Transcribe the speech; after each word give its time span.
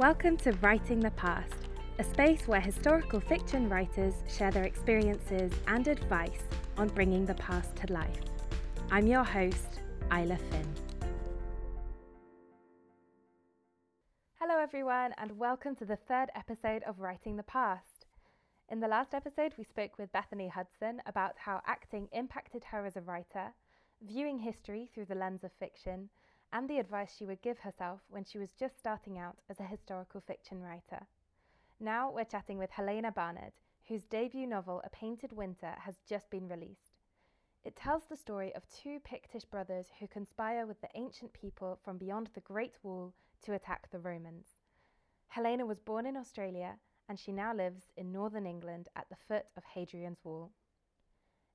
Welcome 0.00 0.38
to 0.38 0.52
Writing 0.62 0.98
the 0.98 1.10
Past, 1.10 1.68
a 1.98 2.04
space 2.04 2.48
where 2.48 2.58
historical 2.58 3.20
fiction 3.20 3.68
writers 3.68 4.14
share 4.26 4.50
their 4.50 4.64
experiences 4.64 5.52
and 5.66 5.86
advice 5.86 6.40
on 6.78 6.88
bringing 6.88 7.26
the 7.26 7.34
past 7.34 7.76
to 7.76 7.92
life. 7.92 8.22
I'm 8.90 9.06
your 9.06 9.24
host, 9.24 9.80
Isla 10.10 10.38
Finn. 10.38 10.74
Hello, 14.36 14.58
everyone, 14.58 15.12
and 15.18 15.38
welcome 15.38 15.76
to 15.76 15.84
the 15.84 15.98
third 16.08 16.30
episode 16.34 16.82
of 16.84 17.00
Writing 17.00 17.36
the 17.36 17.42
Past. 17.42 18.06
In 18.70 18.80
the 18.80 18.88
last 18.88 19.12
episode, 19.12 19.52
we 19.58 19.64
spoke 19.64 19.98
with 19.98 20.12
Bethany 20.12 20.48
Hudson 20.48 21.02
about 21.04 21.34
how 21.36 21.60
acting 21.66 22.08
impacted 22.12 22.64
her 22.70 22.86
as 22.86 22.96
a 22.96 23.02
writer, 23.02 23.52
viewing 24.00 24.38
history 24.38 24.88
through 24.94 25.04
the 25.04 25.14
lens 25.14 25.44
of 25.44 25.50
fiction, 25.60 26.08
and 26.52 26.68
the 26.68 26.78
advice 26.78 27.14
she 27.16 27.26
would 27.26 27.42
give 27.42 27.60
herself 27.60 28.00
when 28.08 28.24
she 28.24 28.38
was 28.38 28.50
just 28.58 28.78
starting 28.78 29.18
out 29.18 29.38
as 29.48 29.60
a 29.60 29.64
historical 29.64 30.20
fiction 30.20 30.60
writer. 30.60 31.06
Now 31.78 32.10
we're 32.10 32.24
chatting 32.24 32.58
with 32.58 32.70
Helena 32.70 33.12
Barnard, 33.12 33.52
whose 33.86 34.04
debut 34.04 34.46
novel, 34.46 34.82
A 34.84 34.90
Painted 34.90 35.32
Winter, 35.32 35.74
has 35.80 35.96
just 36.08 36.28
been 36.30 36.48
released. 36.48 36.98
It 37.62 37.76
tells 37.76 38.04
the 38.04 38.16
story 38.16 38.54
of 38.54 38.62
two 38.68 39.00
Pictish 39.00 39.44
brothers 39.44 39.86
who 39.98 40.06
conspire 40.06 40.66
with 40.66 40.80
the 40.80 40.88
ancient 40.94 41.32
people 41.32 41.78
from 41.84 41.98
beyond 41.98 42.30
the 42.34 42.40
Great 42.40 42.76
Wall 42.82 43.14
to 43.44 43.52
attack 43.52 43.90
the 43.90 43.98
Romans. 43.98 44.60
Helena 45.28 45.66
was 45.66 45.78
born 45.78 46.06
in 46.06 46.16
Australia 46.16 46.78
and 47.08 47.18
she 47.18 47.32
now 47.32 47.54
lives 47.54 47.92
in 47.96 48.12
northern 48.12 48.46
England 48.46 48.88
at 48.96 49.08
the 49.10 49.16
foot 49.28 49.46
of 49.56 49.64
Hadrian's 49.74 50.24
Wall. 50.24 50.52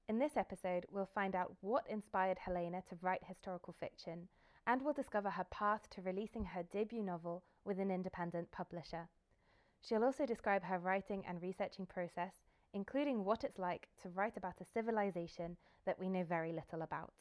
In 0.08 0.20
this 0.20 0.38
episode, 0.38 0.86
we'll 0.92 1.06
find 1.06 1.36
out 1.36 1.54
what 1.62 1.88
inspired 1.90 2.38
Helena 2.38 2.84
to 2.90 2.98
write 3.02 3.24
historical 3.24 3.74
fiction 3.80 4.28
and 4.68 4.82
we'll 4.82 4.94
discover 4.94 5.30
her 5.30 5.46
path 5.46 5.90
to 5.92 6.02
releasing 6.02 6.46
her 6.46 6.64
debut 6.64 7.04
novel 7.04 7.44
with 7.64 7.80
an 7.80 7.92
independent 7.92 8.52
publisher. 8.52 9.08
She'll 9.82 10.04
also 10.04 10.26
describe 10.26 10.64
her 10.64 10.80
writing 10.80 11.24
and 11.28 11.42
researching 11.42 11.86
process, 11.86 12.34
including 12.74 13.24
what 13.24 13.44
it's 13.44 13.60
like 13.60 13.88
to 14.02 14.10
write 14.10 14.38
about 14.38 14.62
a 14.62 14.66
civilization 14.66 15.58
that 15.86 16.00
we 16.00 16.10
know 16.10 16.24
very 16.24 16.52
little 16.52 16.82
about. 16.82 17.14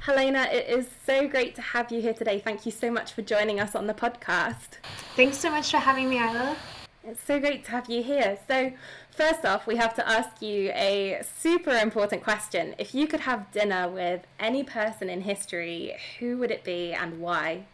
Helena, 0.00 0.48
it 0.52 0.68
is 0.68 0.86
so 1.06 1.26
great 1.26 1.54
to 1.54 1.62
have 1.62 1.90
you 1.90 2.00
here 2.00 2.12
today. 2.12 2.38
Thank 2.38 2.66
you 2.66 2.72
so 2.72 2.90
much 2.90 3.12
for 3.12 3.22
joining 3.22 3.58
us 3.58 3.74
on 3.74 3.86
the 3.86 3.94
podcast. 3.94 4.78
Thanks 5.16 5.38
so 5.38 5.50
much 5.50 5.70
for 5.70 5.78
having 5.78 6.10
me, 6.10 6.18
Isla. 6.18 6.56
It's 7.06 7.22
so 7.22 7.38
great 7.38 7.66
to 7.66 7.70
have 7.72 7.90
you 7.90 8.02
here. 8.02 8.38
So, 8.48 8.72
first 9.10 9.44
off, 9.44 9.66
we 9.66 9.76
have 9.76 9.94
to 9.96 10.08
ask 10.08 10.40
you 10.40 10.70
a 10.70 11.20
super 11.38 11.72
important 11.72 12.22
question. 12.22 12.74
If 12.78 12.94
you 12.94 13.06
could 13.06 13.20
have 13.20 13.52
dinner 13.52 13.90
with 13.90 14.26
any 14.40 14.64
person 14.64 15.10
in 15.10 15.20
history, 15.20 15.96
who 16.18 16.38
would 16.38 16.50
it 16.50 16.64
be 16.64 16.94
and 16.94 17.20
why? 17.20 17.66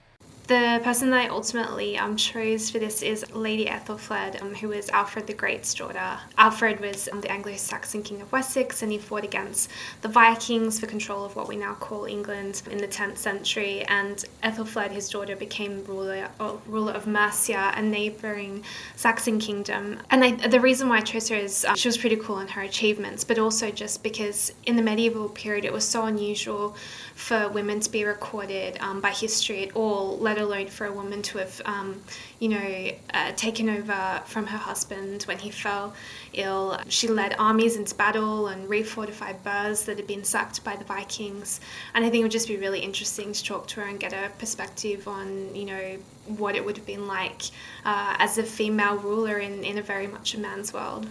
The 0.50 0.80
person 0.82 1.10
that 1.10 1.26
I 1.26 1.28
ultimately 1.28 1.96
um, 1.96 2.16
chose 2.16 2.70
for 2.70 2.80
this 2.80 3.02
is 3.02 3.24
Lady 3.32 3.66
Ethelfled, 3.66 4.42
um, 4.42 4.52
who 4.52 4.70
was 4.70 4.88
Alfred 4.88 5.28
the 5.28 5.32
Great's 5.32 5.72
daughter. 5.72 6.18
Alfred 6.38 6.80
was 6.80 7.08
um, 7.12 7.20
the 7.20 7.30
Anglo 7.30 7.54
Saxon 7.54 8.02
king 8.02 8.20
of 8.20 8.32
Wessex 8.32 8.82
and 8.82 8.90
he 8.90 8.98
fought 8.98 9.22
against 9.22 9.70
the 10.02 10.08
Vikings 10.08 10.80
for 10.80 10.88
control 10.88 11.24
of 11.24 11.36
what 11.36 11.46
we 11.46 11.54
now 11.54 11.74
call 11.74 12.04
England 12.04 12.62
in 12.68 12.78
the 12.78 12.88
10th 12.88 13.18
century. 13.18 13.84
And 13.84 14.24
Ethelfled, 14.42 14.90
his 14.90 15.08
daughter, 15.08 15.36
became 15.36 15.84
ruler, 15.84 16.28
uh, 16.40 16.56
ruler 16.66 16.94
of 16.94 17.06
Mercia, 17.06 17.72
a 17.76 17.80
neighboring 17.80 18.64
Saxon 18.96 19.38
kingdom. 19.38 20.00
And 20.10 20.24
I, 20.24 20.32
the 20.32 20.58
reason 20.58 20.88
why 20.88 20.96
I 20.96 21.02
chose 21.02 21.28
her 21.28 21.36
is 21.36 21.64
uh, 21.64 21.76
she 21.76 21.86
was 21.86 21.96
pretty 21.96 22.16
cool 22.16 22.40
in 22.40 22.48
her 22.48 22.62
achievements, 22.62 23.22
but 23.22 23.38
also 23.38 23.70
just 23.70 24.02
because 24.02 24.52
in 24.66 24.74
the 24.74 24.82
medieval 24.82 25.28
period 25.28 25.64
it 25.64 25.72
was 25.72 25.86
so 25.86 26.06
unusual 26.06 26.74
for 27.14 27.48
women 27.50 27.78
to 27.78 27.90
be 27.90 28.02
recorded 28.02 28.78
um, 28.80 29.00
by 29.00 29.10
history 29.10 29.68
at 29.68 29.76
all, 29.76 30.18
let 30.18 30.39
alone 30.40 30.66
for 30.68 30.86
a 30.86 30.92
woman 30.92 31.22
to 31.22 31.38
have, 31.38 31.60
um, 31.64 32.00
you 32.38 32.48
know, 32.48 32.90
uh, 33.14 33.32
taken 33.32 33.68
over 33.68 34.22
from 34.26 34.46
her 34.46 34.58
husband 34.58 35.22
when 35.24 35.38
he 35.38 35.50
fell 35.50 35.94
ill. 36.32 36.78
She 36.88 37.08
led 37.08 37.34
armies 37.38 37.76
into 37.76 37.94
battle 37.94 38.48
and 38.48 38.68
refortified 38.68 39.42
burhs 39.42 39.84
that 39.86 39.96
had 39.96 40.06
been 40.06 40.24
sacked 40.24 40.64
by 40.64 40.76
the 40.76 40.84
Vikings. 40.84 41.60
And 41.94 42.04
I 42.04 42.10
think 42.10 42.20
it 42.20 42.24
would 42.24 42.32
just 42.32 42.48
be 42.48 42.56
really 42.56 42.80
interesting 42.80 43.32
to 43.32 43.44
talk 43.44 43.66
to 43.68 43.80
her 43.80 43.86
and 43.86 44.00
get 44.00 44.12
a 44.12 44.30
perspective 44.38 45.06
on, 45.06 45.54
you 45.54 45.66
know, 45.66 45.98
what 46.26 46.56
it 46.56 46.64
would 46.64 46.76
have 46.76 46.86
been 46.86 47.06
like 47.06 47.42
uh, 47.84 48.16
as 48.18 48.38
a 48.38 48.42
female 48.42 48.96
ruler 48.96 49.38
in, 49.38 49.64
in 49.64 49.78
a 49.78 49.82
very 49.82 50.06
much 50.06 50.34
a 50.34 50.38
man's 50.38 50.72
world. 50.72 51.06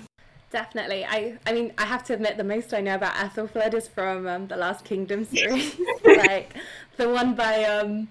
Definitely. 0.51 1.05
I 1.05 1.37
I 1.45 1.53
mean, 1.53 1.73
I 1.77 1.85
have 1.85 2.03
to 2.05 2.13
admit, 2.13 2.37
the 2.37 2.43
most 2.43 2.73
I 2.73 2.81
know 2.81 2.95
about 2.95 3.13
Ethelfled 3.13 3.73
is 3.75 3.87
from 3.87 4.25
um, 4.27 4.47
the 4.47 4.57
Last 4.57 4.83
Kingdom 4.83 5.25
series, 5.25 5.79
like 6.03 6.55
the 6.97 7.09
one 7.09 7.35
by 7.35 7.65
um, 7.65 8.07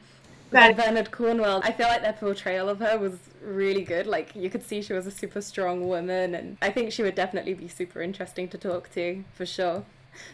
by 0.51 0.73
Bernard 0.73 1.11
Cornwell. 1.11 1.61
I 1.65 1.73
feel 1.73 1.89
like 1.89 2.03
their 2.03 2.13
portrayal 2.13 2.69
of 2.69 2.79
her 2.81 2.99
was 2.99 3.19
really 3.43 3.83
good. 3.83 4.07
Like 4.07 4.35
you 4.35 4.51
could 4.51 4.63
see 4.63 4.83
she 4.83 4.93
was 4.93 5.07
a 5.07 5.11
super 5.11 5.41
strong 5.41 5.87
woman, 5.89 6.35
and 6.35 6.57
I 6.63 6.71
think 6.71 6.93
she 6.93 7.03
would 7.03 7.15
definitely 7.15 7.55
be 7.55 7.69
super 7.69 8.03
interesting 8.03 8.49
to 8.49 8.59
talk 8.59 8.93
to 8.95 9.25
for 9.35 9.47
sure. 9.47 9.85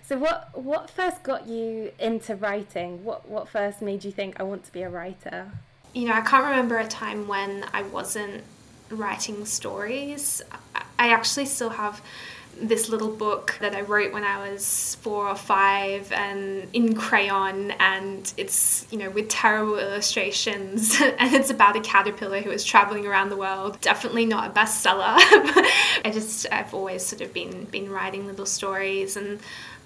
So 0.02 0.18
what 0.18 0.50
what 0.54 0.90
first 0.90 1.22
got 1.22 1.46
you 1.46 1.92
into 1.98 2.36
writing? 2.36 3.04
What 3.04 3.28
what 3.28 3.48
first 3.48 3.82
made 3.82 4.04
you 4.04 4.12
think 4.12 4.40
I 4.40 4.42
want 4.42 4.64
to 4.64 4.72
be 4.72 4.82
a 4.82 4.88
writer? 4.88 5.50
You 5.92 6.08
know, 6.08 6.14
I 6.14 6.22
can't 6.22 6.44
remember 6.44 6.78
a 6.78 6.88
time 6.88 7.28
when 7.28 7.64
I 7.72 7.82
wasn't 7.82 8.42
writing 8.90 9.44
stories. 9.44 10.42
I 10.98 11.08
actually 11.10 11.46
still 11.46 11.70
have 11.70 12.00
this 12.60 12.88
little 12.88 13.10
book 13.10 13.56
that 13.60 13.74
I 13.74 13.82
wrote 13.82 14.12
when 14.12 14.24
I 14.24 14.50
was 14.50 14.96
four 15.00 15.28
or 15.28 15.34
five 15.34 16.10
and 16.12 16.68
in 16.72 16.94
crayon 16.94 17.72
and 17.72 18.32
it's 18.36 18.86
you 18.90 18.98
know 18.98 19.10
with 19.10 19.28
terrible 19.28 19.78
illustrations 19.78 21.00
and 21.00 21.34
it's 21.34 21.50
about 21.50 21.76
a 21.76 21.80
caterpillar 21.80 22.40
who 22.40 22.50
is 22.50 22.64
traveling 22.64 23.06
around 23.06 23.30
the 23.30 23.36
world. 23.36 23.80
Definitely 23.80 24.26
not 24.26 24.50
a 24.50 24.52
bestseller 24.52 25.16
I 26.04 26.10
just 26.12 26.46
I've 26.52 26.72
always 26.74 27.04
sort 27.04 27.22
of 27.22 27.32
been 27.32 27.64
been 27.64 27.90
writing 27.90 28.26
little 28.26 28.46
stories 28.46 29.16
and 29.16 29.40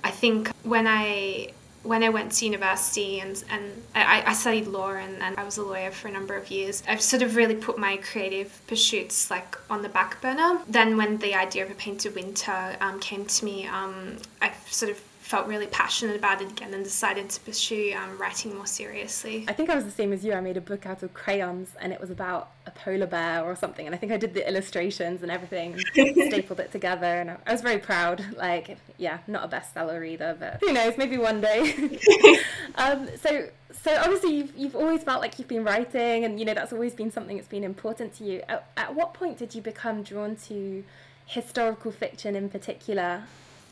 I 0.04 0.10
think 0.10 0.50
when 0.62 0.86
I 0.86 1.52
when 1.82 2.02
I 2.02 2.08
went 2.08 2.32
to 2.32 2.44
university 2.44 3.20
and, 3.20 3.42
and 3.50 3.82
I, 3.94 4.22
I 4.26 4.32
studied 4.34 4.66
law 4.66 4.90
and, 4.92 5.22
and 5.22 5.38
I 5.38 5.44
was 5.44 5.58
a 5.58 5.62
lawyer 5.62 5.90
for 5.90 6.08
a 6.08 6.10
number 6.10 6.34
of 6.36 6.50
years, 6.50 6.82
I've 6.88 7.00
sort 7.00 7.22
of 7.22 7.36
really 7.36 7.54
put 7.54 7.78
my 7.78 7.96
creative 7.98 8.60
pursuits 8.66 9.30
like 9.30 9.56
on 9.70 9.82
the 9.82 9.88
back 9.88 10.20
burner. 10.20 10.60
Then 10.68 10.96
when 10.96 11.18
the 11.18 11.34
idea 11.34 11.64
of 11.64 11.70
a 11.70 11.74
painted 11.74 12.14
winter 12.14 12.76
um, 12.80 13.00
came 13.00 13.24
to 13.26 13.44
me, 13.44 13.66
um, 13.66 14.18
I 14.42 14.52
sort 14.66 14.90
of 14.90 15.02
felt 15.28 15.46
really 15.46 15.66
passionate 15.66 16.16
about 16.16 16.40
it 16.40 16.50
again 16.50 16.72
and 16.72 16.82
decided 16.82 17.28
to 17.28 17.38
pursue 17.40 17.92
um, 17.94 18.16
writing 18.16 18.54
more 18.56 18.66
seriously. 18.66 19.44
I 19.46 19.52
think 19.52 19.68
I 19.68 19.74
was 19.74 19.84
the 19.84 19.90
same 19.90 20.10
as 20.10 20.24
you. 20.24 20.32
I 20.32 20.40
made 20.40 20.56
a 20.56 20.60
book 20.62 20.86
out 20.86 21.02
of 21.02 21.12
crayons 21.12 21.68
and 21.82 21.92
it 21.92 22.00
was 22.00 22.08
about 22.10 22.52
a 22.64 22.70
polar 22.70 23.06
bear 23.06 23.44
or 23.44 23.54
something. 23.54 23.84
And 23.84 23.94
I 23.94 23.98
think 23.98 24.10
I 24.10 24.16
did 24.16 24.32
the 24.32 24.48
illustrations 24.48 25.22
and 25.22 25.30
everything 25.30 25.78
stapled 25.92 26.60
it 26.60 26.72
together. 26.72 27.04
And 27.04 27.36
I 27.46 27.52
was 27.52 27.60
very 27.60 27.76
proud. 27.76 28.24
Like, 28.38 28.78
yeah, 28.96 29.18
not 29.26 29.44
a 29.44 29.54
bestseller 29.54 30.08
either, 30.08 30.34
but 30.40 30.60
who 30.62 30.72
knows, 30.72 30.96
maybe 30.96 31.18
one 31.18 31.42
day. 31.42 31.98
um, 32.76 33.06
so, 33.20 33.50
so 33.82 33.96
obviously 33.98 34.34
you've, 34.34 34.56
you've 34.56 34.76
always 34.76 35.02
felt 35.02 35.20
like 35.20 35.38
you've 35.38 35.46
been 35.46 35.62
writing 35.62 36.24
and, 36.24 36.40
you 36.40 36.46
know, 36.46 36.54
that's 36.54 36.72
always 36.72 36.94
been 36.94 37.12
something 37.12 37.36
that's 37.36 37.48
been 37.48 37.64
important 37.64 38.14
to 38.14 38.24
you. 38.24 38.42
At, 38.48 38.66
at 38.78 38.94
what 38.94 39.12
point 39.12 39.36
did 39.36 39.54
you 39.54 39.60
become 39.60 40.02
drawn 40.02 40.36
to 40.46 40.84
historical 41.26 41.92
fiction 41.92 42.34
in 42.34 42.48
particular? 42.48 43.24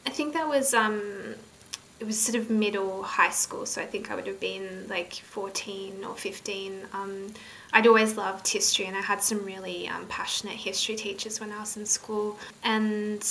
I 0.07 0.11
think 0.11 0.35
that 0.35 0.49
was 0.49 0.73
um, 0.73 1.35
it 1.99 2.07
was 2.07 2.19
sort 2.19 2.37
of 2.37 2.51
middle 2.51 3.03
high 3.03 3.31
school, 3.31 3.67
so 3.67 3.81
I 3.81 3.87
think 3.87 4.11
I 4.11 4.15
would 4.15 4.27
have 4.27 4.41
been 4.41 4.87
like 4.89 5.15
fourteen 5.15 6.05
or 6.05 6.15
fifteen. 6.15 6.83
Um, 6.93 7.33
I'd 7.73 7.87
always 7.87 8.17
loved 8.17 8.47
history, 8.47 8.87
and 8.87 8.97
I 8.97 9.01
had 9.01 9.23
some 9.23 9.45
really 9.45 9.89
um, 9.89 10.07
passionate 10.09 10.57
history 10.57 10.95
teachers 10.95 11.41
when 11.41 11.53
I 11.53 11.61
was 11.61 11.77
in 11.77 11.87
school, 11.87 12.39
and 12.63 13.23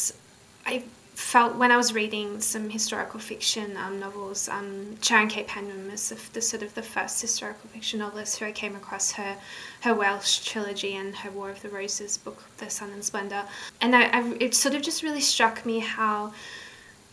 I 0.66 0.84
felt 1.14 1.56
when 1.56 1.72
I 1.72 1.78
was 1.78 1.94
reading 1.94 2.42
some 2.42 2.70
historical 2.70 3.22
fiction 3.22 3.78
um, 3.78 4.02
novels, 4.02 4.50
um, 4.50 5.00
Sharon 5.02 5.30
K. 5.30 5.44
Penman 5.44 5.90
was 5.90 6.10
the, 6.10 6.20
the, 6.34 6.42
sort 6.42 6.62
of 6.62 6.76
the 6.76 6.82
first 6.82 7.22
historical 7.22 7.70
fiction 7.70 8.00
novelist 8.00 8.38
who 8.38 8.46
I 8.46 8.52
came 8.52 8.76
across 8.76 9.14
her 9.14 9.38
her 9.82 9.94
Welsh 9.94 10.40
trilogy 10.40 10.96
and 10.96 11.16
her 11.16 11.32
War 11.32 11.50
of 11.52 11.62
the 11.62 11.70
Roses 11.70 12.18
book, 12.18 12.44
The 12.58 12.70
Sunne 12.70 12.92
in 12.92 13.02
Splendour, 13.02 13.46
and 13.80 13.96
I, 13.96 14.08
I, 14.08 14.34
it 14.42 14.56
sort 14.56 14.76
of 14.76 14.82
just 14.82 15.04
really 15.04 15.22
struck 15.22 15.66
me 15.66 15.80
how 15.80 16.34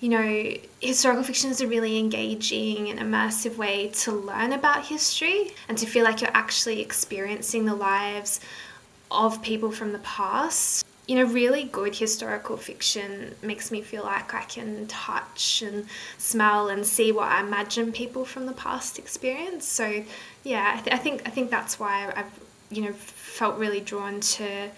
you 0.03 0.09
know, 0.09 0.55
historical 0.81 1.23
fiction 1.23 1.49
is 1.49 1.61
a 1.61 1.67
really 1.69 1.97
engaging 1.97 2.91
and 2.91 2.99
immersive 2.99 3.57
way 3.57 3.87
to 3.91 4.11
learn 4.11 4.53
about 4.53 4.85
history 4.85 5.53
and 5.69 5.79
to 5.79 5.87
feel 5.87 6.03
like 6.03 6.21
you're 6.21 6.31
actually 6.35 6.81
experiencing 6.81 7.65
the 7.65 7.75
lives 7.75 8.41
of 9.13 9.41
people 9.43 9.71
from 9.71 9.93
the 9.93 10.01
past. 10.01 10.85
You 11.07 11.17
know, 11.17 11.25
really 11.33 11.65
good 11.65 11.95
historical 11.95 12.57
fiction 12.57 13.37
makes 13.43 13.71
me 13.71 13.81
feel 13.81 14.03
like 14.03 14.35
I 14.35 14.43
can 14.43 14.89
touch 14.89 15.63
and 15.63 15.87
smell 16.19 16.69
and 16.69 16.85
see 16.85 17.13
what 17.13 17.29
I 17.29 17.41
imagine 17.41 17.93
people 17.93 18.25
from 18.25 18.47
the 18.47 18.55
past 18.55 18.99
experience. 18.99 19.65
So, 19.65 20.03
yeah, 20.43 20.73
I, 20.75 20.81
th- 20.81 20.95
I 20.97 20.99
think 20.99 21.23
I 21.27 21.31
think 21.31 21.49
that's 21.49 21.79
why 21.79 22.13
I've 22.17 22.41
you 22.71 22.83
know 22.83 22.93
felt 22.93 23.57
really 23.57 23.81
drawn 23.81 24.19
to 24.19 24.69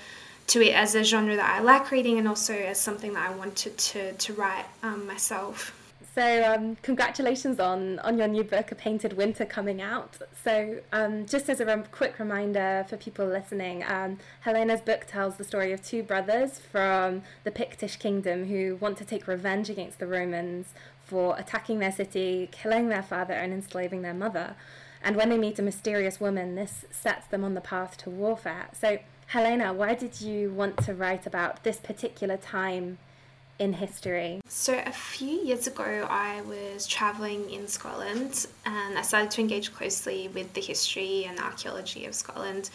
to 0.48 0.62
it 0.62 0.74
as 0.74 0.94
a 0.94 1.02
genre 1.02 1.36
that 1.36 1.58
I 1.58 1.62
like 1.62 1.90
reading 1.90 2.18
and 2.18 2.28
also 2.28 2.54
as 2.54 2.78
something 2.80 3.14
that 3.14 3.30
I 3.30 3.34
wanted 3.34 3.76
to, 3.76 4.12
to 4.12 4.32
write 4.34 4.66
um, 4.82 5.06
myself. 5.06 5.80
So, 6.14 6.44
um, 6.44 6.76
congratulations 6.82 7.58
on, 7.58 7.98
on 7.98 8.16
your 8.16 8.28
new 8.28 8.44
book, 8.44 8.70
A 8.70 8.76
Painted 8.76 9.14
Winter, 9.14 9.44
coming 9.44 9.82
out. 9.82 10.16
So, 10.44 10.78
um, 10.92 11.26
just 11.26 11.48
as 11.48 11.58
a 11.58 11.66
rem- 11.66 11.86
quick 11.90 12.20
reminder 12.20 12.86
for 12.88 12.96
people 12.96 13.26
listening, 13.26 13.82
um, 13.82 14.18
Helena's 14.42 14.80
book 14.80 15.06
tells 15.08 15.34
the 15.34 15.42
story 15.42 15.72
of 15.72 15.82
two 15.82 16.04
brothers 16.04 16.60
from 16.60 17.22
the 17.42 17.50
Pictish 17.50 17.98
kingdom 17.98 18.44
who 18.44 18.76
want 18.76 18.96
to 18.98 19.04
take 19.04 19.26
revenge 19.26 19.68
against 19.68 19.98
the 19.98 20.06
Romans 20.06 20.68
for 21.04 21.36
attacking 21.36 21.80
their 21.80 21.90
city, 21.90 22.48
killing 22.52 22.90
their 22.90 23.02
father, 23.02 23.34
and 23.34 23.52
enslaving 23.52 24.02
their 24.02 24.14
mother. 24.14 24.54
And 25.02 25.16
when 25.16 25.30
they 25.30 25.36
meet 25.36 25.58
a 25.58 25.62
mysterious 25.62 26.20
woman, 26.20 26.54
this 26.54 26.84
sets 26.92 27.26
them 27.26 27.42
on 27.42 27.54
the 27.54 27.60
path 27.60 27.96
to 27.98 28.10
warfare. 28.10 28.68
So, 28.72 29.00
Helena, 29.26 29.72
why 29.72 29.94
did 29.94 30.20
you 30.20 30.50
want 30.50 30.76
to 30.84 30.94
write 30.94 31.26
about 31.26 31.64
this 31.64 31.78
particular 31.78 32.36
time 32.36 32.98
in 33.58 33.72
history? 33.72 34.40
So, 34.48 34.82
a 34.84 34.92
few 34.92 35.40
years 35.42 35.66
ago, 35.66 36.06
I 36.10 36.42
was 36.42 36.86
traveling 36.86 37.50
in 37.50 37.68
Scotland 37.68 38.46
and 38.66 38.98
I 38.98 39.02
started 39.02 39.30
to 39.32 39.40
engage 39.40 39.72
closely 39.72 40.28
with 40.28 40.52
the 40.54 40.60
history 40.60 41.24
and 41.24 41.38
archaeology 41.38 42.06
of 42.06 42.14
Scotland 42.14 42.70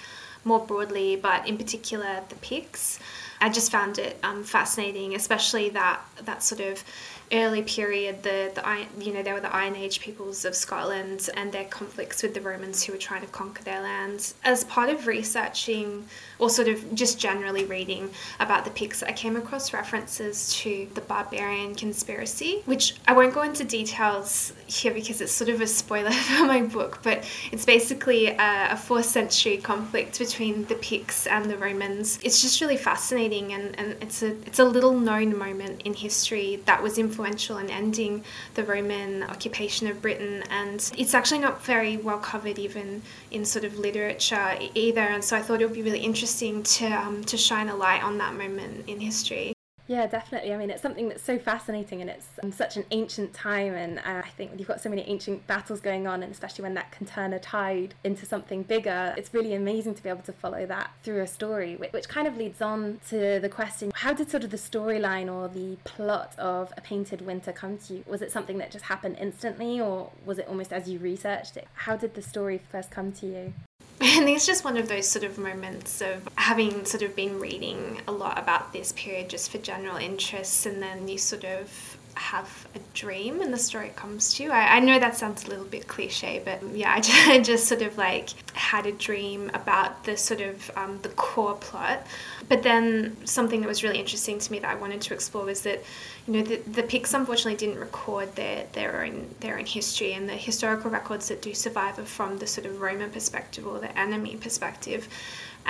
more 0.45 0.59
broadly, 0.65 1.15
but 1.15 1.47
in 1.47 1.57
particular 1.57 2.21
the 2.29 2.35
Picts. 2.35 2.99
I 3.41 3.49
just 3.49 3.71
found 3.71 3.99
it 3.99 4.19
um, 4.23 4.43
fascinating, 4.43 5.15
especially 5.15 5.69
that 5.69 6.01
that 6.23 6.43
sort 6.43 6.61
of 6.61 6.83
early 7.31 7.61
period, 7.61 8.23
the, 8.23 8.51
the 8.55 9.03
you 9.03 9.13
know, 9.13 9.21
they 9.21 9.31
were 9.31 9.39
the 9.39 9.55
Iron 9.55 9.75
Age 9.75 9.99
peoples 9.99 10.45
of 10.45 10.55
Scotland 10.55 11.29
and 11.35 11.51
their 11.51 11.65
conflicts 11.65 12.23
with 12.23 12.33
the 12.33 12.41
Romans 12.41 12.83
who 12.83 12.91
were 12.91 12.97
trying 12.97 13.21
to 13.21 13.27
conquer 13.27 13.63
their 13.63 13.81
lands. 13.81 14.33
As 14.43 14.63
part 14.65 14.89
of 14.89 15.07
researching, 15.07 16.05
or 16.39 16.49
sort 16.49 16.67
of 16.67 16.95
just 16.95 17.19
generally 17.19 17.65
reading 17.65 18.09
about 18.39 18.65
the 18.65 18.71
Picts, 18.71 19.03
I 19.03 19.11
came 19.11 19.35
across 19.35 19.73
references 19.73 20.53
to 20.55 20.68
the 20.69 21.01
barbarian 21.01 21.75
conspiracy, 21.75 22.61
which 22.65 22.95
I 23.07 23.13
won't 23.13 23.33
go 23.33 23.41
into 23.41 23.63
details 23.63 24.53
here 24.67 24.93
because 24.93 25.21
it's 25.21 25.31
sort 25.31 25.49
of 25.49 25.61
a 25.61 25.67
spoiler 25.67 26.11
for 26.29 26.45
my 26.45 26.61
book, 26.61 26.99
but 27.03 27.25
it's 27.51 27.65
basically 27.65 28.27
a, 28.27 28.67
a 28.71 28.77
fourth 28.77 29.05
century 29.05 29.57
conflict 29.57 30.19
between 30.19 30.65
the 30.65 30.75
Picts 30.75 31.27
and 31.27 31.45
the 31.45 31.57
Romans. 31.57 32.19
It's 32.23 32.41
just 32.41 32.61
really 32.61 32.77
fascinating 32.77 33.53
and, 33.53 33.77
and 33.79 33.95
it's 34.01 34.21
a 34.23 34.29
it's 34.45 34.59
a 34.59 34.65
little 34.65 34.97
known 34.97 35.37
moment 35.37 35.81
in 35.83 35.93
history 35.93 36.61
that 36.65 36.81
was 36.81 36.97
influential 36.97 37.57
in 37.57 37.69
ending 37.69 38.23
the 38.55 38.63
Roman 38.63 39.23
occupation 39.23 39.87
of 39.87 40.01
Britain, 40.01 40.43
and 40.49 40.91
it's 40.97 41.13
actually 41.13 41.39
not 41.39 41.63
very 41.63 41.97
well 41.97 42.19
covered 42.19 42.59
even 42.59 43.01
in 43.31 43.45
sort 43.45 43.65
of 43.65 43.77
literature 43.77 44.57
either. 44.73 45.01
And 45.01 45.23
so 45.23 45.35
I 45.35 45.41
thought 45.41 45.61
it 45.61 45.65
would 45.65 45.75
be 45.75 45.83
really 45.83 45.99
interesting 45.99 46.63
to 46.63 46.87
um, 46.87 47.23
to 47.25 47.37
shine 47.37 47.69
a 47.69 47.75
light 47.75 48.03
on 48.03 48.17
that 48.19 48.33
moment 48.33 48.87
in 48.87 48.99
history. 48.99 49.53
Yeah, 49.89 50.05
definitely. 50.05 50.53
I 50.53 50.57
mean, 50.57 50.69
it's 50.69 50.83
something 50.83 51.09
that's 51.09 51.23
so 51.23 51.39
fascinating 51.39 51.99
and 51.99 52.11
it's 52.11 52.27
um, 52.43 52.51
such 52.51 52.77
an 52.77 52.85
ancient 52.91 53.33
time. 53.33 53.73
And 53.73 53.97
uh, 53.97 54.21
I 54.23 54.29
think 54.37 54.51
you've 54.55 54.67
got 54.67 54.79
so 54.79 54.87
many 54.87 55.01
ancient 55.01 55.47
battles 55.47 55.81
going 55.81 56.05
on, 56.05 56.21
and 56.21 56.31
especially 56.31 56.61
when 56.61 56.75
that 56.75 56.91
can 56.91 57.07
turn 57.07 57.33
a 57.33 57.39
tide 57.39 57.95
into 58.03 58.23
something 58.27 58.61
bigger, 58.61 59.15
it's 59.17 59.33
really 59.33 59.55
amazing 59.55 59.95
to 59.95 60.03
be 60.03 60.09
able 60.09 60.21
to 60.21 60.31
follow 60.31 60.67
that 60.67 60.91
through 61.01 61.23
a 61.23 61.27
story, 61.27 61.75
which, 61.75 61.91
which 61.91 62.07
kind 62.07 62.27
of 62.27 62.37
leads 62.37 62.61
on 62.61 63.01
to 63.09 63.39
the 63.39 63.49
question 63.49 63.91
how 63.95 64.13
did 64.13 64.29
sort 64.29 64.43
of 64.43 64.51
the 64.51 64.57
storyline 64.57 65.27
or 65.27 65.47
the 65.47 65.77
plot 65.85 66.35
of 66.37 66.71
A 66.77 66.81
Painted 66.81 67.21
Winter 67.21 67.51
come 67.51 67.79
to 67.79 67.95
you? 67.95 68.03
Was 68.05 68.21
it 68.21 68.31
something 68.31 68.59
that 68.59 68.69
just 68.69 68.85
happened 68.85 69.17
instantly, 69.19 69.81
or 69.81 70.11
was 70.23 70.37
it 70.37 70.47
almost 70.47 70.71
as 70.71 70.87
you 70.87 70.99
researched 70.99 71.57
it? 71.57 71.67
How 71.73 71.97
did 71.97 72.13
the 72.13 72.21
story 72.21 72.61
first 72.71 72.91
come 72.91 73.11
to 73.13 73.25
you? 73.25 73.53
And 74.01 74.29
it's 74.29 74.45
just 74.45 74.63
one 74.63 74.77
of 74.77 74.87
those 74.87 75.09
sort 75.09 75.25
of 75.25 75.37
moments 75.37 76.01
of 76.01 76.27
having 76.35 76.85
sort 76.85 77.03
of 77.03 77.17
been 77.17 77.37
reading 77.37 77.99
a 78.07 78.13
lot 78.13 78.39
about 78.39 78.71
this 78.71 78.93
period 78.93 79.29
just 79.29 79.51
for 79.51 79.57
general 79.57 79.97
interests, 79.97 80.65
and 80.65 80.81
then 80.81 81.09
you 81.09 81.17
sort 81.17 81.43
of 81.43 81.88
have 82.19 82.67
a 82.75 82.79
dream 82.93 83.41
and 83.41 83.53
the 83.53 83.57
story 83.57 83.91
comes 83.95 84.33
to 84.33 84.43
you. 84.43 84.51
I, 84.51 84.75
I 84.75 84.79
know 84.79 84.99
that 84.99 85.15
sounds 85.15 85.45
a 85.45 85.47
little 85.47 85.65
bit 85.65 85.87
cliche, 85.87 86.41
but 86.43 86.61
yeah, 86.75 86.93
I 86.95 86.99
just, 86.99 87.27
I 87.27 87.39
just 87.39 87.67
sort 87.67 87.81
of 87.81 87.97
like 87.97 88.29
had 88.53 88.85
a 88.85 88.91
dream 88.91 89.49
about 89.53 90.03
the 90.03 90.17
sort 90.17 90.41
of 90.41 90.69
um, 90.75 90.99
the 91.01 91.09
core 91.09 91.55
plot. 91.55 92.05
But 92.49 92.61
then 92.61 93.15
something 93.25 93.61
that 93.61 93.67
was 93.67 93.83
really 93.83 93.99
interesting 93.99 94.37
to 94.37 94.51
me 94.51 94.59
that 94.59 94.69
I 94.69 94.75
wanted 94.75 95.01
to 95.01 95.13
explore 95.13 95.45
was 95.45 95.61
that, 95.61 95.81
you 96.27 96.33
know, 96.33 96.43
the, 96.43 96.57
the 96.57 96.83
Picts 96.83 97.13
unfortunately 97.13 97.55
didn't 97.55 97.79
record 97.79 98.35
their, 98.35 98.65
their 98.73 99.03
own 99.05 99.27
their 99.39 99.57
own 99.57 99.65
history, 99.65 100.13
and 100.13 100.27
the 100.27 100.33
historical 100.33 100.91
records 100.91 101.29
that 101.29 101.41
do 101.41 101.53
survive 101.53 101.97
are 101.99 102.05
from 102.05 102.37
the 102.37 102.47
sort 102.47 102.67
of 102.67 102.81
Roman 102.81 103.09
perspective 103.09 103.65
or 103.65 103.79
the 103.79 103.97
enemy 103.97 104.35
perspective. 104.35 105.07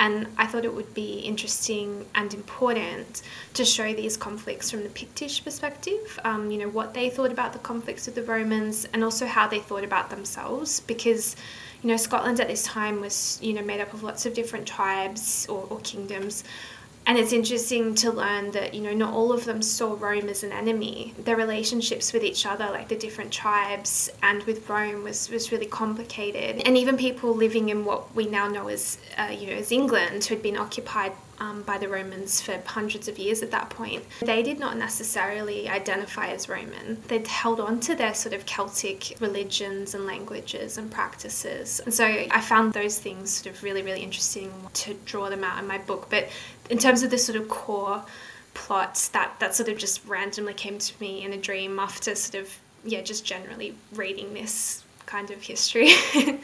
And 0.00 0.26
I 0.38 0.46
thought 0.46 0.64
it 0.64 0.74
would 0.74 0.94
be 0.94 1.18
interesting 1.18 2.06
and 2.14 2.32
important 2.32 3.20
to 3.52 3.66
show 3.66 3.92
these 3.92 4.16
conflicts 4.16 4.70
from 4.70 4.82
the 4.82 4.88
Pictish 4.88 5.44
perspective, 5.44 6.18
um, 6.24 6.50
you 6.50 6.58
know, 6.58 6.70
what 6.70 6.94
they 6.94 7.10
thought 7.10 7.30
about 7.30 7.52
the 7.52 7.58
conflicts 7.58 8.06
with 8.06 8.14
the 8.14 8.22
Romans 8.22 8.86
and 8.94 9.04
also 9.04 9.26
how 9.26 9.46
they 9.46 9.58
thought 9.58 9.84
about 9.84 10.08
themselves. 10.08 10.80
Because 10.80 11.36
you 11.82 11.88
know 11.88 11.96
Scotland 11.96 12.40
at 12.40 12.48
this 12.48 12.62
time 12.64 13.00
was 13.00 13.38
you 13.42 13.52
know 13.52 13.62
made 13.62 13.80
up 13.80 13.92
of 13.94 14.02
lots 14.02 14.26
of 14.26 14.34
different 14.34 14.66
tribes 14.66 15.46
or, 15.48 15.66
or 15.70 15.78
kingdoms 15.80 16.44
and 17.06 17.18
it's 17.18 17.32
interesting 17.32 17.94
to 17.96 18.12
learn 18.12 18.50
that 18.52 18.74
you 18.74 18.80
know 18.80 18.94
not 18.94 19.12
all 19.12 19.32
of 19.32 19.44
them 19.44 19.62
saw 19.62 19.96
Rome 19.98 20.28
as 20.28 20.42
an 20.42 20.52
enemy. 20.52 21.14
Their 21.18 21.36
relationships 21.36 22.12
with 22.12 22.22
each 22.22 22.46
other, 22.46 22.66
like 22.66 22.88
the 22.88 22.96
different 22.96 23.32
tribes 23.32 24.10
and 24.22 24.42
with 24.44 24.68
Rome, 24.68 25.02
was 25.02 25.30
was 25.30 25.50
really 25.50 25.66
complicated. 25.66 26.62
And 26.66 26.76
even 26.76 26.96
people 26.96 27.34
living 27.34 27.68
in 27.68 27.84
what 27.84 28.14
we 28.14 28.26
now 28.26 28.48
know 28.48 28.68
as 28.68 28.98
uh, 29.18 29.34
you 29.36 29.48
know 29.48 29.54
as 29.54 29.72
England, 29.72 30.24
who 30.24 30.34
had 30.34 30.42
been 30.42 30.56
occupied 30.56 31.12
um, 31.40 31.62
by 31.62 31.78
the 31.78 31.88
Romans 31.88 32.40
for 32.40 32.60
hundreds 32.66 33.08
of 33.08 33.18
years 33.18 33.42
at 33.42 33.50
that 33.50 33.70
point, 33.70 34.04
they 34.20 34.42
did 34.42 34.58
not 34.58 34.76
necessarily 34.76 35.68
identify 35.68 36.28
as 36.28 36.48
Roman. 36.48 37.02
They'd 37.08 37.26
held 37.26 37.60
on 37.60 37.80
to 37.80 37.94
their 37.94 38.14
sort 38.14 38.34
of 38.34 38.46
Celtic 38.46 39.16
religions 39.20 39.94
and 39.94 40.06
languages 40.06 40.78
and 40.78 40.90
practices. 40.90 41.80
And 41.80 41.92
so 41.92 42.04
I 42.04 42.40
found 42.40 42.72
those 42.72 42.98
things 42.98 43.30
sort 43.30 43.54
of 43.54 43.62
really, 43.62 43.82
really 43.82 44.02
interesting 44.02 44.52
to 44.74 44.94
draw 45.04 45.30
them 45.30 45.42
out 45.42 45.58
in 45.58 45.66
my 45.66 45.78
book. 45.78 46.08
But 46.10 46.28
in 46.68 46.78
terms 46.78 47.02
of 47.02 47.10
the 47.10 47.18
sort 47.18 47.40
of 47.40 47.48
core 47.48 48.04
plots 48.54 49.08
that 49.08 49.32
that 49.38 49.54
sort 49.54 49.68
of 49.68 49.78
just 49.78 50.04
randomly 50.06 50.54
came 50.54 50.78
to 50.78 50.92
me 51.00 51.24
in 51.24 51.32
a 51.32 51.36
dream 51.36 51.78
after 51.78 52.14
sort 52.14 52.42
of 52.42 52.58
yeah 52.84 53.00
just 53.00 53.24
generally 53.24 53.74
reading 53.94 54.34
this 54.34 54.82
kind 55.06 55.30
of 55.30 55.40
history 55.42 55.90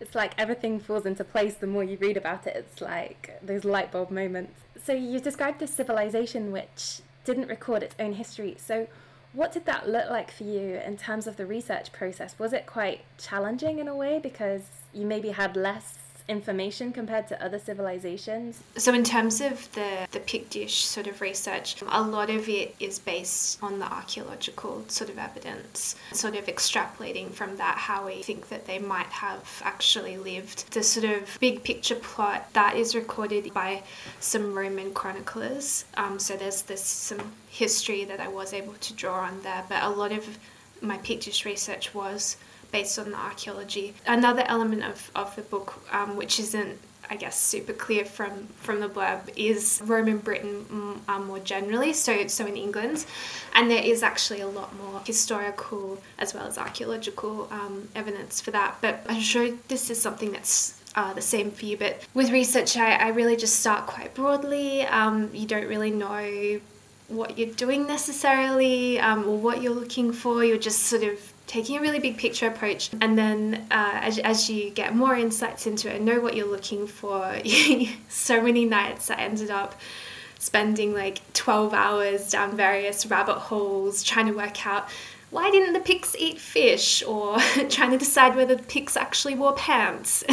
it's 0.00 0.14
like 0.14 0.32
everything 0.38 0.80
falls 0.80 1.06
into 1.06 1.24
place 1.24 1.54
the 1.54 1.66
more 1.66 1.84
you 1.84 1.96
read 1.98 2.16
about 2.16 2.46
it. 2.46 2.56
It's 2.56 2.80
like 2.80 3.38
those 3.42 3.64
light 3.64 3.92
bulb 3.92 4.10
moments. 4.10 4.60
So 4.82 4.92
you 4.92 5.20
described 5.20 5.60
this 5.60 5.72
civilization 5.72 6.50
which 6.52 7.00
didn't 7.24 7.48
record 7.48 7.82
its 7.82 7.94
own 7.98 8.14
history. 8.14 8.56
So 8.58 8.88
what 9.32 9.52
did 9.52 9.66
that 9.66 9.88
look 9.88 10.10
like 10.10 10.30
for 10.30 10.44
you 10.44 10.80
in 10.84 10.96
terms 10.96 11.26
of 11.26 11.36
the 11.36 11.46
research 11.46 11.92
process? 11.92 12.34
Was 12.38 12.52
it 12.52 12.66
quite 12.66 13.04
challenging 13.18 13.78
in 13.78 13.86
a 13.86 13.94
way 13.94 14.18
because 14.18 14.62
you 14.92 15.06
maybe 15.06 15.30
had 15.30 15.56
less 15.56 15.98
information 16.30 16.92
compared 16.92 17.26
to 17.28 17.44
other 17.44 17.58
civilizations? 17.58 18.62
So, 18.76 18.94
in 18.94 19.04
terms 19.04 19.40
of 19.40 19.70
the, 19.72 20.06
the 20.12 20.20
Pictish 20.20 20.84
sort 20.84 21.06
of 21.06 21.20
research, 21.20 21.82
a 21.86 22.02
lot 22.02 22.30
of 22.30 22.48
it 22.48 22.74
is 22.78 22.98
based 22.98 23.62
on 23.62 23.78
the 23.80 23.92
archaeological 23.92 24.84
sort 24.88 25.10
of 25.10 25.18
evidence, 25.18 25.96
sort 26.12 26.36
of 26.36 26.46
extrapolating 26.46 27.30
from 27.30 27.56
that 27.56 27.76
how 27.76 28.06
we 28.06 28.22
think 28.22 28.48
that 28.48 28.66
they 28.66 28.78
might 28.78 29.08
have 29.08 29.60
actually 29.64 30.16
lived. 30.16 30.72
The 30.72 30.82
sort 30.82 31.06
of 31.06 31.36
big 31.40 31.64
picture 31.64 31.96
plot 31.96 32.48
that 32.52 32.76
is 32.76 32.94
recorded 32.94 33.52
by 33.52 33.82
some 34.20 34.54
Roman 34.54 34.94
chroniclers. 34.94 35.84
Um, 35.96 36.18
so, 36.18 36.36
there's 36.36 36.62
this 36.62 36.84
some 36.84 37.32
history 37.50 38.04
that 38.04 38.20
I 38.20 38.28
was 38.28 38.52
able 38.54 38.74
to 38.74 38.94
draw 38.94 39.20
on 39.20 39.42
there, 39.42 39.64
but 39.68 39.82
a 39.82 39.88
lot 39.88 40.12
of 40.12 40.38
my 40.80 40.96
Pictish 40.98 41.44
research 41.44 41.94
was 41.94 42.36
based 42.70 42.98
on 42.98 43.10
the 43.10 43.16
archaeology. 43.16 43.94
Another 44.06 44.44
element 44.46 44.84
of, 44.84 45.10
of 45.14 45.34
the 45.36 45.42
book, 45.42 45.82
um, 45.92 46.16
which 46.16 46.38
isn't 46.38 46.78
I 47.12 47.16
guess 47.16 47.36
super 47.40 47.72
clear 47.72 48.04
from 48.04 48.46
from 48.60 48.78
the 48.78 48.88
blurb 48.88 49.22
is 49.36 49.82
Roman 49.84 50.18
Britain 50.18 50.64
mm, 50.70 51.12
um, 51.12 51.26
more 51.26 51.40
generally. 51.40 51.92
So 51.92 52.28
so 52.28 52.46
in 52.46 52.56
England, 52.56 53.04
and 53.52 53.68
there 53.68 53.82
is 53.82 54.04
actually 54.04 54.42
a 54.42 54.46
lot 54.46 54.76
more 54.76 55.00
historical 55.04 56.00
as 56.20 56.34
well 56.34 56.46
as 56.46 56.56
archaeological 56.56 57.48
um, 57.50 57.88
evidence 57.96 58.40
for 58.40 58.52
that. 58.52 58.76
But 58.80 59.04
I'm 59.08 59.20
sure 59.20 59.50
this 59.66 59.90
is 59.90 60.00
something 60.00 60.30
that's 60.30 60.80
uh, 60.94 61.12
the 61.12 61.20
same 61.20 61.50
for 61.50 61.64
you. 61.64 61.76
But 61.76 62.00
with 62.14 62.30
research, 62.30 62.76
I, 62.76 62.92
I 62.94 63.08
really 63.08 63.36
just 63.36 63.58
start 63.58 63.88
quite 63.88 64.14
broadly. 64.14 64.82
Um, 64.82 65.30
you 65.34 65.48
don't 65.48 65.66
really 65.66 65.90
know 65.90 66.60
what 67.08 67.36
you're 67.36 67.54
doing 67.54 67.88
necessarily 67.88 69.00
um, 69.00 69.28
or 69.28 69.36
what 69.36 69.62
you're 69.62 69.74
looking 69.74 70.12
for. 70.12 70.44
You're 70.44 70.58
just 70.58 70.82
sort 70.84 71.02
of 71.02 71.18
taking 71.50 71.76
a 71.76 71.80
really 71.80 71.98
big 71.98 72.16
picture 72.16 72.46
approach 72.46 72.90
and 73.00 73.18
then 73.18 73.66
uh, 73.72 73.98
as, 74.02 74.20
as 74.20 74.48
you 74.48 74.70
get 74.70 74.94
more 74.94 75.16
insights 75.16 75.66
into 75.66 75.90
it 75.90 75.96
and 75.96 76.04
know 76.04 76.20
what 76.20 76.36
you're 76.36 76.46
looking 76.46 76.86
for 76.86 77.36
so 78.08 78.40
many 78.40 78.64
nights 78.64 79.10
i 79.10 79.16
ended 79.16 79.50
up 79.50 79.74
spending 80.38 80.94
like 80.94 81.20
12 81.32 81.74
hours 81.74 82.30
down 82.30 82.56
various 82.56 83.04
rabbit 83.06 83.34
holes 83.34 84.04
trying 84.04 84.26
to 84.26 84.32
work 84.32 84.64
out 84.64 84.88
why 85.30 85.48
didn't 85.50 85.74
the 85.74 85.80
Picts 85.80 86.16
eat 86.16 86.38
fish? 86.38 87.02
Or 87.04 87.38
trying 87.68 87.90
to 87.92 87.98
decide 87.98 88.34
whether 88.34 88.56
the 88.56 88.62
Picts 88.62 88.96
actually 88.96 89.34
wore 89.36 89.54
pants. 89.54 90.24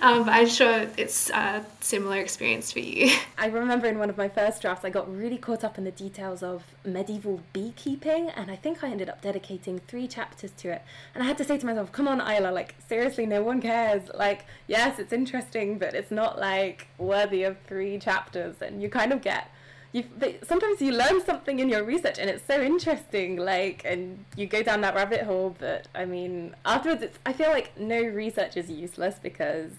um, 0.00 0.28
I'm 0.28 0.48
sure 0.48 0.86
it's 0.96 1.30
a 1.30 1.64
similar 1.80 2.18
experience 2.18 2.70
for 2.70 2.78
you. 2.78 3.10
I 3.38 3.46
remember 3.46 3.88
in 3.88 3.98
one 3.98 4.10
of 4.10 4.16
my 4.16 4.28
first 4.28 4.62
drafts, 4.62 4.84
I 4.84 4.90
got 4.90 5.12
really 5.12 5.38
caught 5.38 5.64
up 5.64 5.76
in 5.76 5.84
the 5.84 5.90
details 5.90 6.42
of 6.42 6.62
medieval 6.84 7.40
beekeeping, 7.52 8.30
and 8.30 8.50
I 8.50 8.56
think 8.56 8.84
I 8.84 8.90
ended 8.90 9.08
up 9.08 9.22
dedicating 9.22 9.80
three 9.88 10.06
chapters 10.06 10.52
to 10.58 10.70
it. 10.70 10.82
And 11.14 11.24
I 11.24 11.26
had 11.26 11.38
to 11.38 11.44
say 11.44 11.58
to 11.58 11.66
myself, 11.66 11.90
come 11.90 12.06
on, 12.06 12.20
Isla, 12.20 12.52
like, 12.52 12.76
seriously, 12.88 13.26
no 13.26 13.42
one 13.42 13.60
cares. 13.60 14.08
Like, 14.14 14.46
yes, 14.68 15.00
it's 15.00 15.12
interesting, 15.12 15.78
but 15.78 15.94
it's 15.94 16.12
not 16.12 16.38
like 16.38 16.86
worthy 16.96 17.42
of 17.42 17.56
three 17.66 17.98
chapters. 17.98 18.56
And 18.62 18.80
you 18.80 18.88
kind 18.88 19.12
of 19.12 19.20
get 19.20 19.50
you 19.92 20.04
sometimes 20.42 20.82
you 20.82 20.92
learn 20.92 21.24
something 21.24 21.60
in 21.60 21.68
your 21.68 21.82
research 21.82 22.18
and 22.18 22.28
it's 22.28 22.44
so 22.46 22.60
interesting 22.60 23.36
like 23.36 23.82
and 23.84 24.24
you 24.36 24.46
go 24.46 24.62
down 24.62 24.82
that 24.82 24.94
rabbit 24.94 25.22
hole 25.22 25.56
but 25.58 25.88
i 25.94 26.04
mean 26.04 26.54
afterwards 26.66 27.02
it's 27.02 27.18
i 27.24 27.32
feel 27.32 27.48
like 27.50 27.78
no 27.78 28.00
research 28.02 28.56
is 28.56 28.70
useless 28.70 29.18
because 29.22 29.72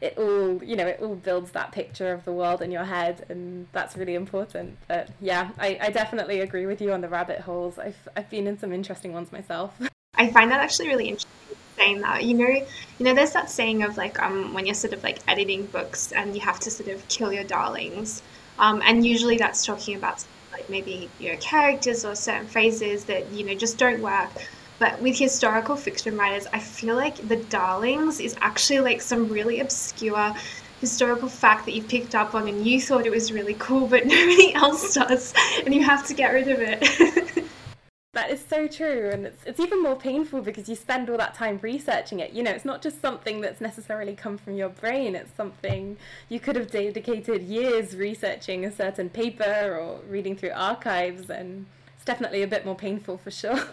it 0.00 0.18
all 0.18 0.62
you 0.64 0.74
know 0.74 0.86
it 0.86 0.98
all 1.00 1.14
builds 1.14 1.52
that 1.52 1.70
picture 1.70 2.12
of 2.12 2.24
the 2.24 2.32
world 2.32 2.60
in 2.60 2.72
your 2.72 2.84
head 2.84 3.24
and 3.28 3.68
that's 3.72 3.96
really 3.96 4.16
important. 4.16 4.76
But 4.88 5.08
yeah 5.20 5.50
i, 5.58 5.78
I 5.80 5.90
definitely 5.90 6.40
agree 6.40 6.66
with 6.66 6.80
you 6.80 6.92
on 6.92 7.00
the 7.00 7.08
rabbit 7.08 7.40
holes. 7.40 7.78
I've, 7.78 8.08
I've 8.16 8.28
been 8.28 8.46
in 8.46 8.58
some 8.58 8.72
interesting 8.72 9.12
ones 9.12 9.30
myself. 9.30 9.80
I 10.14 10.30
find 10.30 10.50
that 10.50 10.60
actually 10.60 10.88
really 10.88 11.08
interesting 11.08 11.30
saying 11.76 12.00
that 12.02 12.24
you 12.24 12.34
know 12.34 12.48
you 12.48 12.66
know 13.00 13.14
there's 13.14 13.32
that 13.32 13.48
saying 13.48 13.82
of 13.82 13.96
like 13.96 14.20
um 14.20 14.52
when 14.52 14.66
you're 14.66 14.74
sort 14.74 14.92
of 14.92 15.02
like 15.02 15.18
editing 15.28 15.64
books 15.66 16.12
and 16.12 16.34
you 16.34 16.40
have 16.40 16.60
to 16.60 16.70
sort 16.70 16.88
of 16.88 17.06
kill 17.08 17.32
your 17.32 17.44
darlings 17.44 18.22
um, 18.58 18.82
and 18.84 19.04
usually 19.04 19.36
that's 19.36 19.64
talking 19.64 19.96
about 19.96 20.24
like 20.52 20.68
maybe 20.68 21.08
your 21.18 21.32
know 21.32 21.38
characters 21.40 22.04
or 22.04 22.14
certain 22.14 22.46
phrases 22.46 23.04
that 23.04 23.30
you 23.32 23.44
know 23.44 23.54
just 23.54 23.78
don't 23.78 24.00
work. 24.00 24.30
But 24.78 25.00
with 25.00 25.16
historical 25.16 25.76
fiction 25.76 26.16
writers, 26.16 26.46
I 26.52 26.58
feel 26.58 26.96
like 26.96 27.28
the 27.28 27.36
darlings 27.36 28.18
is 28.18 28.36
actually 28.40 28.80
like 28.80 29.00
some 29.00 29.28
really 29.28 29.60
obscure 29.60 30.34
historical 30.80 31.28
fact 31.28 31.64
that 31.66 31.72
you 31.72 31.82
picked 31.82 32.16
up 32.16 32.34
on 32.34 32.48
and 32.48 32.66
you 32.66 32.80
thought 32.80 33.06
it 33.06 33.10
was 33.10 33.32
really 33.32 33.54
cool, 33.60 33.86
but 33.86 34.04
nobody 34.16 34.52
else 34.54 34.94
does, 34.94 35.32
and 35.64 35.72
you 35.72 35.82
have 35.82 36.04
to 36.08 36.14
get 36.14 36.32
rid 36.32 36.48
of 36.48 36.58
it. 36.60 37.44
That 38.14 38.30
is 38.30 38.44
so 38.44 38.68
true, 38.68 39.08
and 39.10 39.24
it's 39.24 39.42
it's 39.46 39.58
even 39.58 39.82
more 39.82 39.96
painful 39.96 40.42
because 40.42 40.68
you 40.68 40.74
spend 40.76 41.08
all 41.08 41.16
that 41.16 41.32
time 41.32 41.58
researching 41.62 42.20
it. 42.20 42.32
You 42.32 42.42
know, 42.42 42.50
it's 42.50 42.66
not 42.66 42.82
just 42.82 43.00
something 43.00 43.40
that's 43.40 43.58
necessarily 43.58 44.14
come 44.14 44.36
from 44.36 44.54
your 44.54 44.68
brain. 44.68 45.16
It's 45.16 45.34
something 45.34 45.96
you 46.28 46.38
could 46.38 46.54
have 46.56 46.70
dedicated 46.70 47.40
years 47.40 47.96
researching 47.96 48.66
a 48.66 48.70
certain 48.70 49.08
paper 49.08 49.78
or 49.80 50.00
reading 50.10 50.36
through 50.36 50.50
archives, 50.54 51.30
and 51.30 51.64
it's 51.96 52.04
definitely 52.04 52.42
a 52.42 52.46
bit 52.46 52.66
more 52.66 52.74
painful 52.74 53.16
for 53.16 53.30
sure. 53.30 53.68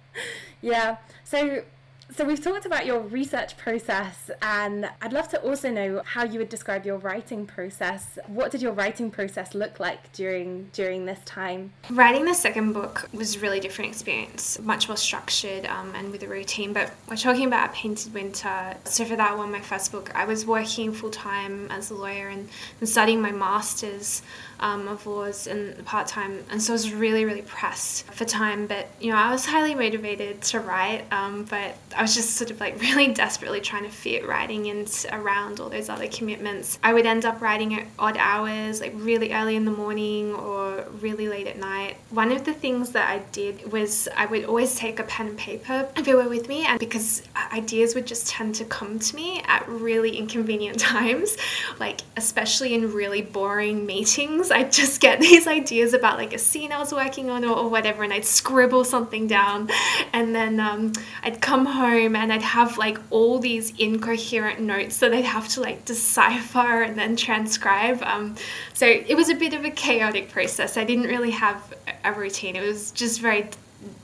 yeah. 0.60 0.98
So 1.24 1.62
so 2.10 2.24
we've 2.24 2.42
talked 2.42 2.64
about 2.64 2.86
your 2.86 3.00
research 3.00 3.56
process, 3.58 4.30
and 4.40 4.88
I'd 5.02 5.12
love 5.12 5.28
to 5.28 5.40
also 5.42 5.70
know 5.70 6.02
how 6.04 6.24
you 6.24 6.38
would 6.38 6.48
describe 6.48 6.86
your 6.86 6.96
writing 6.96 7.46
process. 7.46 8.18
What 8.26 8.50
did 8.50 8.62
your 8.62 8.72
writing 8.72 9.10
process 9.10 9.54
look 9.54 9.78
like 9.78 10.10
during 10.12 10.70
during 10.72 11.04
this 11.04 11.20
time? 11.26 11.72
Writing 11.90 12.24
the 12.24 12.34
second 12.34 12.72
book 12.72 13.08
was 13.12 13.36
a 13.36 13.40
really 13.40 13.60
different 13.60 13.90
experience, 13.90 14.58
much 14.60 14.88
more 14.88 14.96
structured 14.96 15.66
um, 15.66 15.94
and 15.94 16.10
with 16.10 16.22
a 16.22 16.28
routine. 16.28 16.72
But 16.72 16.92
we're 17.08 17.16
talking 17.16 17.46
about 17.46 17.70
a 17.70 17.72
Painted 17.72 18.14
Winter. 18.14 18.74
So 18.84 19.04
for 19.04 19.16
that 19.16 19.36
one, 19.36 19.52
my 19.52 19.60
first 19.60 19.92
book, 19.92 20.10
I 20.14 20.24
was 20.24 20.46
working 20.46 20.92
full 20.92 21.10
time 21.10 21.70
as 21.70 21.90
a 21.90 21.94
lawyer 21.94 22.28
and, 22.28 22.48
and 22.80 22.88
studying 22.88 23.20
my 23.20 23.32
masters 23.32 24.22
um, 24.60 24.88
of 24.88 25.06
laws 25.06 25.46
and 25.46 25.84
part 25.84 26.06
time, 26.06 26.44
and 26.50 26.60
so 26.60 26.72
I 26.72 26.74
was 26.74 26.92
really 26.92 27.24
really 27.24 27.42
pressed 27.42 28.06
for 28.06 28.24
time. 28.24 28.66
But 28.66 28.88
you 29.00 29.10
know, 29.10 29.16
I 29.16 29.30
was 29.30 29.46
highly 29.46 29.74
motivated 29.74 30.42
to 30.42 30.60
write, 30.60 31.04
um, 31.12 31.44
but 31.44 31.76
I 31.96 32.02
was 32.02 32.14
just 32.14 32.36
sort 32.36 32.50
of 32.50 32.60
like 32.60 32.80
really 32.80 33.08
desperately 33.08 33.60
trying 33.60 33.84
to 33.84 33.90
fit 33.90 34.26
writing 34.26 34.66
in 34.66 34.86
around 35.12 35.60
all 35.60 35.68
those 35.68 35.88
other 35.88 36.08
commitments. 36.08 36.78
I 36.82 36.92
would 36.92 37.06
end 37.06 37.24
up 37.24 37.40
writing 37.40 37.74
at 37.74 37.86
odd 37.98 38.16
hours, 38.16 38.80
like 38.80 38.92
really 38.96 39.32
early 39.32 39.56
in 39.56 39.64
the 39.64 39.70
morning 39.70 40.34
or 40.34 40.84
really 41.00 41.28
late 41.28 41.46
at 41.46 41.58
night. 41.58 41.96
One 42.10 42.32
of 42.32 42.44
the 42.44 42.54
things 42.54 42.90
that 42.92 43.08
I 43.08 43.20
did 43.32 43.70
was 43.72 44.08
I 44.16 44.26
would 44.26 44.44
always 44.44 44.74
take 44.74 44.98
a 44.98 45.04
pen 45.04 45.28
and 45.28 45.38
paper 45.38 45.88
if 45.96 46.08
it 46.08 46.14
were 46.14 46.28
with 46.28 46.48
me, 46.48 46.64
and 46.64 46.78
because 46.78 47.22
ideas 47.52 47.94
would 47.94 48.06
just 48.06 48.28
tend 48.28 48.54
to 48.56 48.64
come 48.64 48.98
to 48.98 49.16
me 49.16 49.42
at 49.46 49.68
really 49.68 50.16
inconvenient 50.16 50.78
times, 50.80 51.36
like 51.78 52.00
especially 52.16 52.74
in 52.74 52.92
really 52.92 53.22
boring 53.22 53.86
meetings 53.86 54.47
I'd 54.50 54.72
just 54.72 55.00
get 55.00 55.20
these 55.28 55.46
ideas 55.46 55.94
about 55.94 56.18
like 56.18 56.32
a 56.32 56.38
scene 56.38 56.72
I 56.72 56.78
was 56.78 56.92
working 56.92 57.30
on 57.30 57.44
or, 57.44 57.56
or 57.56 57.68
whatever, 57.68 58.02
and 58.02 58.12
I'd 58.12 58.24
scribble 58.24 58.84
something 58.84 59.26
down. 59.26 59.70
And 60.12 60.34
then 60.34 60.60
um, 60.60 60.92
I'd 61.22 61.40
come 61.40 61.66
home 61.66 62.16
and 62.16 62.32
I'd 62.32 62.42
have 62.42 62.78
like 62.78 62.98
all 63.10 63.38
these 63.38 63.72
incoherent 63.78 64.60
notes 64.60 64.98
that 64.98 65.12
I'd 65.12 65.24
have 65.24 65.48
to 65.48 65.60
like 65.60 65.84
decipher 65.84 66.82
and 66.82 66.98
then 66.98 67.16
transcribe. 67.16 68.02
Um, 68.02 68.36
so 68.74 68.86
it 68.86 69.14
was 69.16 69.28
a 69.28 69.34
bit 69.34 69.54
of 69.54 69.64
a 69.64 69.70
chaotic 69.70 70.30
process. 70.30 70.76
I 70.76 70.84
didn't 70.84 71.04
really 71.04 71.30
have 71.30 71.74
a 72.04 72.12
routine, 72.12 72.56
it 72.56 72.62
was 72.62 72.90
just 72.92 73.20
very 73.20 73.48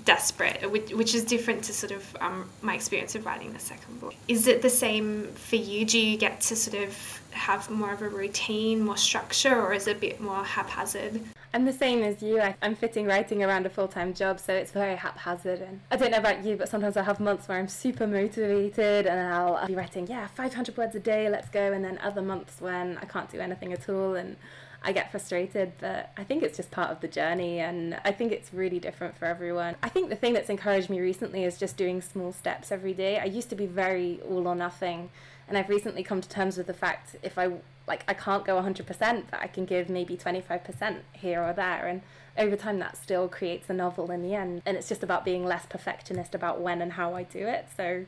desperate, 0.04 0.70
which, 0.70 0.92
which 0.92 1.14
is 1.14 1.24
different 1.24 1.64
to 1.64 1.72
sort 1.72 1.92
of 1.92 2.16
um, 2.20 2.48
my 2.62 2.74
experience 2.74 3.14
of 3.14 3.24
writing 3.26 3.52
the 3.52 3.58
second 3.58 4.00
book. 4.00 4.14
Is 4.28 4.46
it 4.46 4.62
the 4.62 4.70
same 4.70 5.28
for 5.34 5.56
you? 5.56 5.84
Do 5.84 5.98
you 5.98 6.16
get 6.16 6.40
to 6.42 6.56
sort 6.56 6.82
of 6.82 7.22
have 7.34 7.70
more 7.70 7.92
of 7.92 8.02
a 8.02 8.08
routine, 8.08 8.80
more 8.80 8.96
structure, 8.96 9.60
or 9.60 9.72
is 9.72 9.86
it 9.86 9.96
a 9.96 10.00
bit 10.00 10.20
more 10.20 10.44
haphazard? 10.44 11.20
I'm 11.52 11.64
the 11.64 11.72
same 11.72 12.02
as 12.02 12.20
you. 12.20 12.40
I, 12.40 12.56
am 12.62 12.74
fitting 12.74 13.06
writing 13.06 13.44
around 13.44 13.64
a 13.64 13.70
full 13.70 13.86
time 13.86 14.12
job, 14.12 14.40
so 14.40 14.52
it's 14.52 14.72
very 14.72 14.96
haphazard. 14.96 15.60
And 15.60 15.80
I 15.90 15.96
don't 15.96 16.10
know 16.10 16.18
about 16.18 16.44
you, 16.44 16.56
but 16.56 16.68
sometimes 16.68 16.96
I 16.96 17.02
have 17.02 17.20
months 17.20 17.46
where 17.46 17.58
I'm 17.58 17.68
super 17.68 18.06
motivated 18.06 19.06
and 19.06 19.32
I'll, 19.32 19.54
I'll 19.54 19.68
be 19.68 19.76
writing, 19.76 20.06
yeah, 20.08 20.26
500 20.26 20.76
words 20.76 20.96
a 20.96 21.00
day, 21.00 21.28
let's 21.28 21.48
go. 21.48 21.72
And 21.72 21.84
then 21.84 21.98
other 21.98 22.22
months 22.22 22.60
when 22.60 22.98
I 22.98 23.04
can't 23.04 23.30
do 23.30 23.38
anything 23.38 23.72
at 23.72 23.88
all 23.88 24.14
and 24.14 24.36
I 24.82 24.92
get 24.92 25.10
frustrated, 25.10 25.72
but 25.78 26.10
I 26.16 26.24
think 26.24 26.42
it's 26.42 26.56
just 26.56 26.70
part 26.70 26.90
of 26.90 27.00
the 27.00 27.08
journey 27.08 27.60
and 27.60 27.98
I 28.04 28.12
think 28.12 28.32
it's 28.32 28.52
really 28.52 28.78
different 28.78 29.16
for 29.16 29.24
everyone. 29.24 29.76
I 29.82 29.88
think 29.88 30.10
the 30.10 30.16
thing 30.16 30.34
that's 30.34 30.50
encouraged 30.50 30.90
me 30.90 31.00
recently 31.00 31.44
is 31.44 31.56
just 31.56 31.76
doing 31.76 32.02
small 32.02 32.32
steps 32.32 32.70
every 32.70 32.92
day. 32.92 33.18
I 33.18 33.24
used 33.24 33.48
to 33.50 33.56
be 33.56 33.66
very 33.66 34.20
all 34.28 34.46
or 34.46 34.54
nothing 34.54 35.08
and 35.48 35.58
I've 35.58 35.68
recently 35.68 36.02
come 36.02 36.20
to 36.20 36.28
terms 36.28 36.56
with 36.56 36.66
the 36.66 36.74
fact 36.74 37.16
if 37.22 37.38
I 37.38 37.50
like 37.86 38.04
I 38.08 38.14
can't 38.14 38.44
go 38.44 38.60
100% 38.60 38.86
but 39.30 39.40
I 39.40 39.46
can 39.46 39.64
give 39.64 39.88
maybe 39.88 40.16
25% 40.16 40.98
here 41.12 41.42
or 41.42 41.52
there. 41.52 41.86
And 41.86 42.02
over 42.36 42.56
time 42.56 42.78
that 42.78 42.96
still 42.96 43.28
creates 43.28 43.68
a 43.68 43.74
novel 43.74 44.10
in 44.10 44.22
the 44.22 44.34
end. 44.34 44.62
And 44.64 44.76
it's 44.76 44.88
just 44.88 45.02
about 45.02 45.24
being 45.24 45.44
less 45.44 45.66
perfectionist 45.66 46.34
about 46.34 46.60
when 46.60 46.80
and 46.80 46.92
how 46.92 47.14
I 47.14 47.24
do 47.24 47.46
it. 47.46 47.68
So 47.76 48.06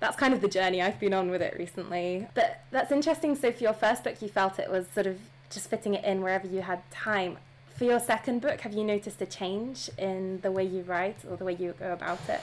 that's 0.00 0.16
kind 0.16 0.32
of 0.32 0.40
the 0.40 0.48
journey 0.48 0.80
I've 0.80 0.98
been 0.98 1.14
on 1.14 1.30
with 1.30 1.42
it 1.42 1.56
recently. 1.58 2.26
But 2.34 2.62
that's 2.70 2.90
interesting. 2.90 3.34
So 3.36 3.52
for 3.52 3.62
your 3.62 3.74
first 3.74 4.04
book 4.04 4.22
you 4.22 4.28
felt 4.28 4.58
it 4.58 4.70
was 4.70 4.86
sort 4.88 5.06
of 5.06 5.18
just 5.50 5.68
fitting 5.68 5.94
it 5.94 6.04
in 6.04 6.22
wherever 6.22 6.46
you 6.46 6.62
had 6.62 6.90
time. 6.90 7.38
For 7.76 7.84
your 7.84 8.00
second 8.00 8.40
book 8.40 8.62
have 8.62 8.72
you 8.72 8.82
noticed 8.82 9.20
a 9.20 9.26
change 9.26 9.90
in 9.98 10.40
the 10.40 10.50
way 10.50 10.64
you 10.64 10.82
write 10.82 11.18
or 11.28 11.36
the 11.36 11.44
way 11.44 11.56
you 11.58 11.74
go 11.78 11.92
about 11.92 12.28
it 12.28 12.40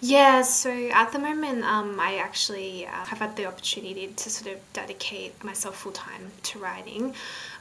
yeah, 0.00 0.42
so 0.42 0.70
at 0.70 1.12
the 1.12 1.18
moment, 1.18 1.64
um, 1.64 1.98
I 1.98 2.16
actually 2.16 2.86
uh, 2.86 2.90
have 2.90 3.18
had 3.18 3.36
the 3.36 3.46
opportunity 3.46 4.06
to 4.08 4.30
sort 4.30 4.54
of 4.54 4.60
dedicate 4.72 5.42
myself 5.42 5.76
full 5.78 5.92
time 5.92 6.30
to 6.44 6.58
writing. 6.58 7.14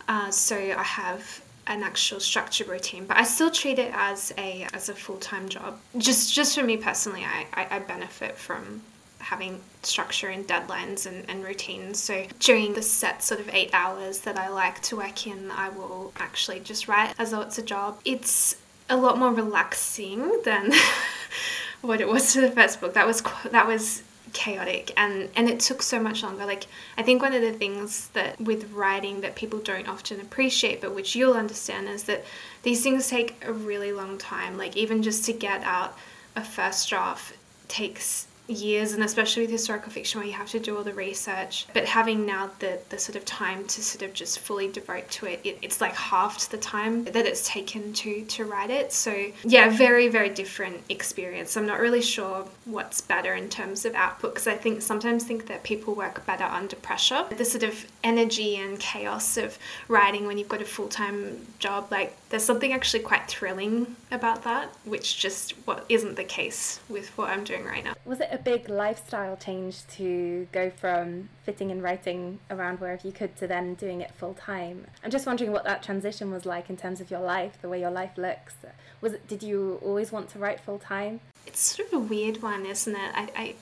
Uh, 0.08 0.30
so 0.30 0.56
I 0.56 0.84
have 0.84 1.42
an 1.68 1.84
actual 1.84 2.20
structured 2.20 2.68
routine, 2.68 3.06
but 3.06 3.18
I 3.18 3.24
still 3.24 3.52
treat 3.52 3.80
it 3.80 3.92
as 3.94 4.34
a 4.38 4.68
as 4.74 4.90
a 4.90 4.94
full 4.94 5.18
time 5.18 5.50
job. 5.50 5.80
Just 5.98 6.34
just 6.34 6.58
for 6.58 6.64
me 6.64 6.78
personally, 6.78 7.24
I, 7.26 7.46
I, 7.54 7.78
I 7.78 7.80
benefit 7.80 8.38
from 8.38 8.82
having 9.20 9.60
structure 9.84 10.30
and 10.30 10.48
deadlines 10.48 11.06
and, 11.06 11.30
and 11.30 11.44
routines. 11.44 12.00
So 12.00 12.26
during 12.40 12.74
the 12.74 12.82
set 12.82 13.24
sort 13.24 13.42
of 13.42 13.50
eight 13.54 13.72
hours 13.74 14.20
that 14.22 14.38
I 14.38 14.48
like 14.50 14.82
to 14.84 14.96
work 14.96 15.28
in, 15.28 15.52
I 15.52 15.70
will 15.70 16.14
actually 16.18 16.60
just 16.62 16.88
write 16.88 17.14
as 17.18 17.32
though 17.32 17.42
it's 17.42 17.58
a 17.58 17.64
job. 17.64 18.00
It's 18.06 18.56
a 18.90 18.96
lot 18.96 19.18
more 19.18 19.34
relaxing 19.34 20.42
than 20.46 20.72
what 21.82 22.02
it 22.02 22.08
was 22.08 22.34
to 22.34 22.42
the 22.42 22.52
first 22.52 22.82
book. 22.82 22.94
That 22.94 23.08
was 23.08 23.22
that 23.52 23.68
was 23.68 24.04
chaotic 24.34 24.92
and 24.98 25.30
and 25.36 25.50
it 25.50 25.60
took 25.60 25.82
so 25.82 26.00
much 26.00 26.22
longer 26.22 26.46
like 26.46 26.68
i 26.98 27.02
think 27.02 27.22
one 27.22 27.34
of 27.34 27.42
the 27.42 27.54
things 27.54 28.10
that 28.10 28.40
with 28.42 28.70
writing 28.72 29.22
that 29.22 29.36
people 29.36 29.60
don't 29.60 29.88
often 29.88 30.20
appreciate 30.20 30.82
but 30.82 30.94
which 30.94 31.16
you'll 31.16 31.34
understand 31.34 31.88
is 31.88 32.04
that 32.04 32.24
these 32.64 32.84
things 32.84 33.08
take 33.08 33.42
a 33.46 33.54
really 33.54 33.92
long 33.92 34.18
time 34.18 34.58
like 34.58 34.76
even 34.76 35.02
just 35.02 35.24
to 35.24 35.34
get 35.34 35.64
out 35.64 35.98
a 36.36 36.44
first 36.44 36.90
draft 36.90 37.34
takes 37.68 38.28
years 38.48 38.94
and 38.94 39.04
especially 39.04 39.44
with 39.44 39.52
historical 39.52 39.92
fiction 39.92 40.20
where 40.20 40.28
you 40.28 40.34
have 40.34 40.50
to 40.50 40.60
do 40.60 40.78
all 40.78 40.84
the 40.84 40.94
research 40.94 41.68
but 41.74 41.86
having 41.86 42.26
now 42.26 42.50
the 42.60 42.80
the 42.90 42.98
sort 42.98 43.16
of 43.16 43.26
time 43.26 43.66
to 43.66 43.84
sort 43.84 44.02
of 44.02 44.14
just 44.14 44.40
fully 44.40 44.70
devote 44.72 45.10
to 45.10 45.26
it, 45.26 45.40
it 45.44 45.58
it's 45.62 45.82
like 45.82 45.94
halved 45.94 46.50
the 46.52 46.58
time 46.58 47.04
that 47.06 47.26
it's 47.26 47.48
taken 47.48 47.92
to 47.94 48.24
to 48.26 48.46
write 48.46 48.70
it. 48.70 48.94
So 48.94 49.32
yeah 49.44 49.70
very 49.70 50.08
very 50.08 50.30
different 50.30 50.78
experience. 50.90 51.58
I'm 51.58 51.66
not 51.66 51.80
really 51.80 52.02
sure 52.02 52.46
what's 52.66 53.02
better 53.02 53.34
in 53.34 53.50
terms 53.50 53.86
of 53.86 53.96
output 53.96 54.34
because 54.34 54.48
i 54.48 54.56
think 54.56 54.82
sometimes 54.82 55.24
think 55.24 55.48
that 55.48 55.64
people 55.64 55.94
work 55.94 56.26
better 56.26 56.46
under 56.46 56.76
pressure. 56.78 57.26
The 57.36 57.46
sort 57.46 57.64
of 57.64 57.86
energy 58.04 58.56
and 58.58 58.80
chaos 58.80 59.38
of 59.38 59.58
writing 59.88 60.26
when 60.26 60.38
you've 60.38 60.50
got 60.50 60.62
a 60.62 60.66
full-time 60.66 61.46
job 61.60 61.88
like 61.92 62.16
there's 62.30 62.44
something 62.44 62.74
actually 62.74 63.04
quite 63.04 63.28
thrilling 63.28 63.96
about 64.12 64.44
that 64.44 64.70
which 64.86 65.20
just 65.20 65.52
what 65.66 65.86
isn't 65.90 66.16
the 66.16 66.24
case 66.24 66.80
with 66.88 67.10
what 67.18 67.30
i'm 67.30 67.44
doing 67.44 67.66
right 67.66 67.84
now 67.84 67.94
was 68.06 68.22
it 68.22 68.30
a 68.32 68.38
big 68.38 68.70
lifestyle 68.70 69.36
change 69.36 69.86
to 69.88 70.48
go 70.52 70.70
from 70.70 71.28
fitting 71.44 71.72
and 71.72 71.84
writing 71.84 72.40
around 72.50 72.80
wherever 72.80 73.06
you 73.06 73.14
could 73.14 73.36
to 73.38 73.48
then 73.48 73.74
doing 73.76 74.02
it 74.02 74.12
full 74.16 74.34
time. 74.34 74.86
I'm 75.04 75.12
just 75.12 75.26
wondering 75.26 75.52
what 75.52 75.64
that 75.66 75.84
transition 75.84 76.32
was 76.32 76.46
like 76.46 76.70
in 76.70 76.78
terms 76.78 77.02
of 77.02 77.10
your 77.12 77.20
life, 77.20 77.58
the 77.62 77.70
way 77.70 77.80
your 77.80 77.92
life 77.92 78.18
looks. 78.18 78.56
Was 79.02 79.14
it, 79.14 79.28
did 79.28 79.44
you 79.44 79.80
always 79.84 80.12
want 80.12 80.30
to 80.30 80.40
write 80.40 80.60
full 80.60 80.80
time? 80.80 81.20
It's 81.46 81.60
sort 81.60 81.88
of 81.88 81.94
a 81.94 82.00
weird 82.00 82.42
one, 82.42 82.66
isn't 82.66 82.96
it? 82.96 83.12
I, 83.14 83.30
I 83.36 83.56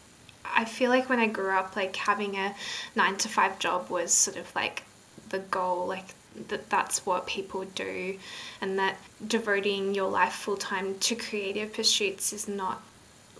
I 0.58 0.66
feel 0.66 0.90
like 0.90 1.10
when 1.10 1.20
I 1.20 1.28
grew 1.28 1.52
up, 1.52 1.75
like 1.75 1.96
having 1.96 2.38
a 2.38 2.56
nine 2.96 3.18
to 3.18 3.28
five 3.28 3.58
job 3.60 3.90
was 3.90 4.14
sort 4.14 4.38
of 4.38 4.54
like 4.56 4.84
the 5.30 5.40
goal, 5.40 5.88
like 5.88 6.14
that 6.48 6.70
that's 6.70 7.06
what 7.06 7.27
people 7.27 7.65
do, 7.75 8.18
and 8.62 8.77
that 8.80 8.98
devoting 9.27 9.94
your 9.94 10.10
life 10.10 10.34
full 10.34 10.58
time 10.58 10.98
to 11.00 11.15
creative 11.15 11.74
pursuits 11.74 12.34
is 12.34 12.48
not 12.48 12.82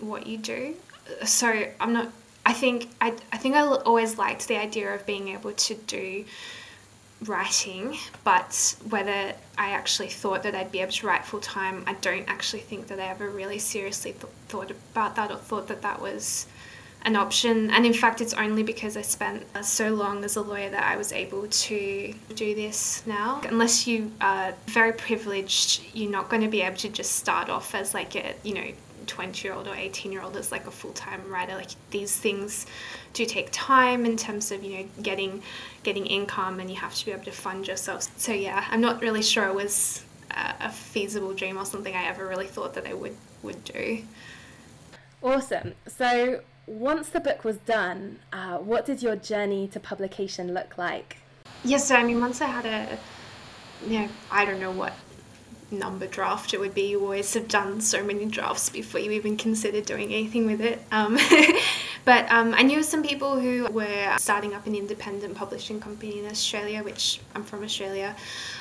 what 0.00 0.26
you 0.26 0.36
do 0.36 0.74
so 1.24 1.66
I'm 1.80 1.92
not. 1.92 2.10
I 2.44 2.52
think 2.52 2.88
I 3.00 3.14
I 3.32 3.38
think 3.38 3.54
I 3.54 3.60
always 3.60 4.18
liked 4.18 4.48
the 4.48 4.56
idea 4.56 4.94
of 4.94 5.06
being 5.06 5.28
able 5.28 5.52
to 5.52 5.74
do 5.74 6.24
writing, 7.24 7.96
but 8.24 8.76
whether 8.90 9.34
I 9.56 9.70
actually 9.70 10.08
thought 10.08 10.42
that 10.42 10.54
I'd 10.54 10.70
be 10.70 10.80
able 10.80 10.92
to 10.92 11.06
write 11.06 11.24
full 11.24 11.40
time, 11.40 11.82
I 11.86 11.94
don't 11.94 12.28
actually 12.28 12.60
think 12.60 12.88
that 12.88 13.00
I 13.00 13.06
ever 13.06 13.30
really 13.30 13.58
seriously 13.58 14.12
th- 14.12 14.32
thought 14.48 14.70
about 14.70 15.16
that 15.16 15.30
or 15.30 15.38
thought 15.38 15.66
that 15.68 15.82
that 15.82 16.00
was 16.00 16.46
an 17.06 17.14
option. 17.14 17.70
And 17.70 17.86
in 17.86 17.94
fact, 17.94 18.20
it's 18.20 18.34
only 18.34 18.64
because 18.64 18.96
I 18.96 19.02
spent 19.02 19.44
so 19.64 19.94
long 19.94 20.24
as 20.24 20.34
a 20.34 20.42
lawyer 20.42 20.68
that 20.70 20.82
I 20.82 20.96
was 20.96 21.12
able 21.12 21.46
to 21.46 22.14
do 22.34 22.54
this 22.54 23.06
now. 23.06 23.40
Unless 23.48 23.86
you 23.86 24.10
are 24.20 24.52
very 24.66 24.92
privileged, 24.92 25.82
you're 25.94 26.10
not 26.10 26.28
going 26.28 26.42
to 26.42 26.48
be 26.48 26.62
able 26.62 26.76
to 26.78 26.88
just 26.88 27.12
start 27.12 27.48
off 27.48 27.74
as 27.76 27.94
like 27.94 28.16
a, 28.16 28.34
you 28.42 28.54
know, 28.54 28.66
20 29.06 29.46
year 29.46 29.54
old 29.54 29.68
or 29.68 29.74
18 29.74 30.10
year 30.10 30.20
old 30.20 30.36
as 30.36 30.50
like 30.50 30.66
a 30.66 30.70
full-time 30.70 31.22
writer 31.30 31.54
like 31.54 31.70
these 31.92 32.16
things 32.16 32.66
do 33.12 33.24
take 33.24 33.48
time 33.52 34.04
in 34.04 34.16
terms 34.16 34.50
of 34.50 34.64
you 34.64 34.78
know 34.78 34.88
getting 35.00 35.40
getting 35.84 36.04
income 36.06 36.58
and 36.58 36.68
you 36.68 36.74
have 36.74 36.92
to 36.92 37.06
be 37.06 37.12
able 37.12 37.22
to 37.22 37.30
fund 37.30 37.68
yourself 37.68 38.10
so 38.18 38.32
yeah 38.32 38.64
i'm 38.68 38.80
not 38.80 39.00
really 39.00 39.22
sure 39.22 39.46
it 39.46 39.54
was 39.54 40.02
a 40.32 40.72
feasible 40.72 41.32
dream 41.34 41.56
or 41.56 41.64
something 41.64 41.94
i 41.94 42.04
ever 42.06 42.26
really 42.26 42.48
thought 42.48 42.74
that 42.74 42.84
i 42.84 42.92
would 42.92 43.16
would 43.44 43.62
do 43.62 44.02
awesome 45.22 45.72
so 45.86 46.40
once 46.66 47.08
the 47.10 47.20
book 47.20 47.44
was 47.44 47.56
done 47.58 48.18
uh, 48.32 48.58
what 48.58 48.84
did 48.84 49.02
your 49.02 49.16
journey 49.16 49.68
to 49.68 49.78
publication 49.78 50.52
look 50.52 50.76
like 50.76 51.18
yes 51.64 51.88
so 51.88 51.94
i 51.94 52.02
mean 52.02 52.20
once 52.20 52.40
i 52.40 52.46
had 52.46 52.66
a 52.66 52.98
you 53.88 54.00
know 54.00 54.08
i 54.30 54.44
don't 54.44 54.60
know 54.60 54.70
what 54.70 54.92
number 55.70 56.06
draft 56.06 56.54
it 56.54 56.60
would 56.60 56.74
be. 56.74 56.90
You 56.90 57.00
always 57.00 57.32
have 57.34 57.48
done 57.48 57.80
so 57.80 58.02
many 58.04 58.26
drafts 58.26 58.68
before 58.68 59.00
you 59.00 59.10
even 59.12 59.36
consider 59.36 59.80
doing 59.80 60.12
anything 60.12 60.46
with 60.46 60.60
it. 60.60 60.80
Um, 60.92 61.18
but 62.06 62.30
um, 62.30 62.54
I 62.54 62.62
knew 62.62 62.84
some 62.84 63.02
people 63.02 63.38
who 63.38 63.68
were 63.72 64.14
starting 64.16 64.54
up 64.54 64.64
an 64.66 64.76
independent 64.76 65.34
publishing 65.34 65.80
company 65.80 66.20
in 66.20 66.26
Australia, 66.26 66.84
which 66.84 67.20
I'm 67.34 67.42
from 67.42 67.64
Australia, 67.64 68.14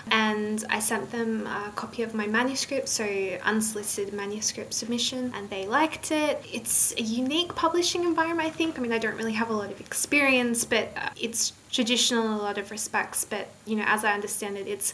and 0.10 0.66
I 0.68 0.80
sent 0.80 1.12
them 1.12 1.46
a 1.46 1.72
copy 1.76 2.02
of 2.02 2.16
my 2.16 2.26
manuscript, 2.26 2.90
so 2.90 3.06
unsolicited 3.44 4.16
manuscript 4.16 4.74
submission, 4.74 5.32
and 5.36 5.48
they 5.52 5.68
liked 5.68 6.10
it. 6.10 6.44
It's 6.52 6.94
a 6.98 7.04
unique 7.04 7.54
publishing 7.54 8.04
environment, 8.04 8.50
I 8.50 8.52
think. 8.52 8.80
I 8.80 8.82
mean, 8.82 8.92
I 8.92 8.98
don't 8.98 9.16
really 9.16 9.34
have 9.34 9.52
a 9.52 9.54
lot 9.54 9.72
of 9.72 9.80
experience, 9.80 10.66
but 10.66 10.90
uh, 10.98 11.10
it's 11.16 11.54
traditional 11.72 12.26
in 12.26 12.32
a 12.32 12.38
lot 12.38 12.58
of 12.58 12.72
respects. 12.72 13.26
But 13.26 13.48
you 13.68 13.76
know, 13.76 13.86
as 13.86 14.04
I 14.04 14.14
understand 14.14 14.58
it, 14.58 14.68
it's 14.68 14.92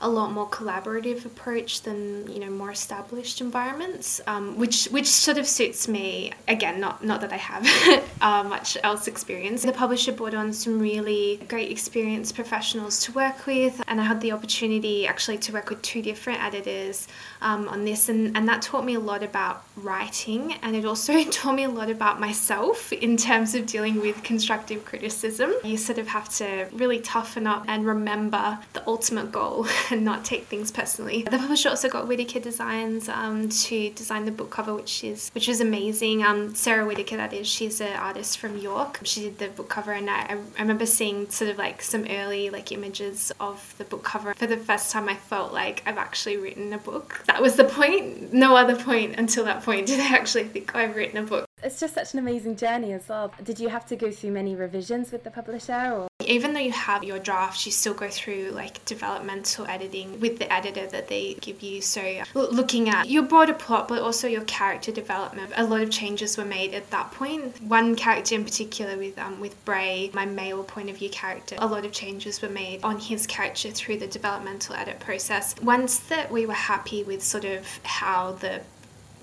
a 0.00 0.08
lot 0.08 0.30
more 0.30 0.48
collaborative 0.48 1.24
approach 1.24 1.82
than 1.82 2.30
you 2.30 2.38
know 2.38 2.50
more 2.50 2.70
established 2.70 3.40
environments, 3.40 4.20
um, 4.26 4.56
which 4.58 4.86
which 4.86 5.06
sort 5.06 5.38
of 5.38 5.46
suits 5.46 5.88
me. 5.88 6.32
Again, 6.48 6.80
not 6.80 7.02
not 7.04 7.20
that 7.22 7.32
I 7.32 7.36
have 7.36 7.66
uh, 8.20 8.42
much 8.44 8.76
else 8.82 9.06
experience. 9.06 9.62
The 9.62 9.72
publisher 9.72 10.12
brought 10.12 10.34
on 10.34 10.52
some 10.52 10.78
really 10.78 11.40
great 11.48 11.70
experienced 11.70 12.34
professionals 12.34 13.00
to 13.04 13.12
work 13.12 13.46
with, 13.46 13.82
and 13.88 14.00
I 14.00 14.04
had 14.04 14.20
the 14.20 14.32
opportunity 14.32 15.06
actually 15.06 15.38
to 15.38 15.52
work 15.52 15.70
with 15.70 15.80
two 15.82 16.02
different 16.02 16.42
editors 16.42 17.08
um, 17.40 17.68
on 17.68 17.84
this, 17.84 18.08
and 18.08 18.36
and 18.36 18.48
that 18.48 18.62
taught 18.62 18.84
me 18.84 18.94
a 18.94 19.00
lot 19.00 19.22
about 19.22 19.64
writing, 19.76 20.54
and 20.62 20.76
it 20.76 20.84
also 20.84 21.24
taught 21.30 21.54
me 21.54 21.64
a 21.64 21.70
lot 21.70 21.90
about 21.90 22.20
myself 22.20 22.92
in 22.92 23.16
terms 23.16 23.54
of 23.54 23.66
dealing 23.66 24.00
with 24.00 24.22
constructive 24.22 24.84
criticism. 24.84 25.52
You 25.64 25.78
sort 25.78 25.98
of 25.98 26.08
have 26.08 26.28
to 26.36 26.68
really 26.72 27.00
toughen 27.00 27.46
up 27.46 27.64
and 27.68 27.86
remember 27.86 28.58
the 28.72 28.86
ultimate 28.86 29.32
goal 29.32 29.66
and 29.90 30.04
not 30.04 30.24
take 30.24 30.46
things 30.46 30.70
personally. 30.70 31.22
The 31.22 31.38
publisher 31.38 31.68
also 31.68 31.88
got 31.88 32.08
Whitaker 32.08 32.40
Designs 32.40 33.08
um, 33.08 33.48
to 33.48 33.90
design 33.90 34.24
the 34.24 34.32
book 34.32 34.50
cover, 34.50 34.74
which 34.74 35.04
is 35.04 35.30
which 35.34 35.48
was 35.48 35.60
amazing. 35.60 36.22
Um, 36.22 36.54
Sarah 36.54 36.86
Whitaker, 36.86 37.16
that 37.16 37.32
is, 37.32 37.46
she's 37.46 37.80
an 37.80 37.96
artist 37.96 38.38
from 38.38 38.58
York. 38.58 39.00
She 39.04 39.22
did 39.22 39.38
the 39.38 39.48
book 39.48 39.68
cover, 39.68 39.92
and 39.92 40.08
I, 40.10 40.38
I 40.58 40.60
remember 40.60 40.86
seeing 40.86 41.28
sort 41.30 41.50
of 41.50 41.58
like 41.58 41.82
some 41.82 42.06
early 42.08 42.50
like 42.50 42.72
images 42.72 43.32
of 43.40 43.74
the 43.78 43.84
book 43.84 44.04
cover. 44.04 44.34
For 44.34 44.46
the 44.46 44.56
first 44.56 44.90
time, 44.90 45.08
I 45.08 45.14
felt 45.14 45.52
like 45.52 45.82
I've 45.86 45.98
actually 45.98 46.36
written 46.36 46.72
a 46.72 46.78
book. 46.78 47.22
That 47.26 47.42
was 47.42 47.56
the 47.56 47.64
point. 47.64 48.32
No 48.32 48.56
other 48.56 48.76
point 48.76 49.16
until 49.18 49.44
that 49.44 49.62
point 49.62 49.86
did 49.86 50.00
I 50.00 50.14
actually 50.14 50.44
think 50.44 50.72
oh, 50.74 50.78
I've 50.78 50.96
written 50.96 51.18
a 51.18 51.26
book. 51.26 51.45
It's 51.62 51.80
just 51.80 51.94
such 51.94 52.12
an 52.12 52.18
amazing 52.18 52.56
journey 52.56 52.92
as 52.92 53.08
well. 53.08 53.32
Did 53.42 53.58
you 53.58 53.70
have 53.70 53.86
to 53.86 53.96
go 53.96 54.10
through 54.10 54.32
many 54.32 54.54
revisions 54.54 55.10
with 55.10 55.24
the 55.24 55.30
publisher 55.30 55.72
or 55.72 56.08
even 56.26 56.52
though 56.52 56.60
you 56.60 56.72
have 56.72 57.04
your 57.04 57.18
draft, 57.18 57.64
you 57.66 57.72
still 57.72 57.94
go 57.94 58.08
through 58.08 58.50
like 58.50 58.84
developmental 58.84 59.66
editing 59.66 60.20
with 60.20 60.38
the 60.38 60.52
editor 60.52 60.86
that 60.86 61.08
they 61.08 61.34
give 61.34 61.62
you. 61.62 61.80
So, 61.80 62.22
looking 62.34 62.88
at 62.88 63.08
your 63.08 63.22
broader 63.22 63.54
plot, 63.54 63.88
but 63.88 64.02
also 64.02 64.26
your 64.26 64.44
character 64.44 64.92
development, 64.92 65.52
a 65.56 65.64
lot 65.64 65.82
of 65.82 65.90
changes 65.90 66.36
were 66.36 66.44
made 66.44 66.74
at 66.74 66.90
that 66.90 67.12
point. 67.12 67.62
One 67.62 67.96
character 67.96 68.34
in 68.34 68.44
particular, 68.44 68.96
with 68.96 69.18
um, 69.18 69.40
with 69.40 69.62
Bray, 69.64 70.10
my 70.12 70.26
male 70.26 70.64
point 70.64 70.90
of 70.90 70.96
view 70.96 71.10
character, 71.10 71.56
a 71.58 71.66
lot 71.66 71.84
of 71.84 71.92
changes 71.92 72.42
were 72.42 72.48
made 72.48 72.82
on 72.82 72.98
his 72.98 73.26
character 73.26 73.70
through 73.70 73.98
the 73.98 74.06
developmental 74.06 74.74
edit 74.74 75.00
process. 75.00 75.54
Once 75.62 75.98
that 75.98 76.30
we 76.30 76.46
were 76.46 76.54
happy 76.54 77.04
with 77.04 77.22
sort 77.22 77.44
of 77.44 77.66
how 77.84 78.32
the 78.32 78.60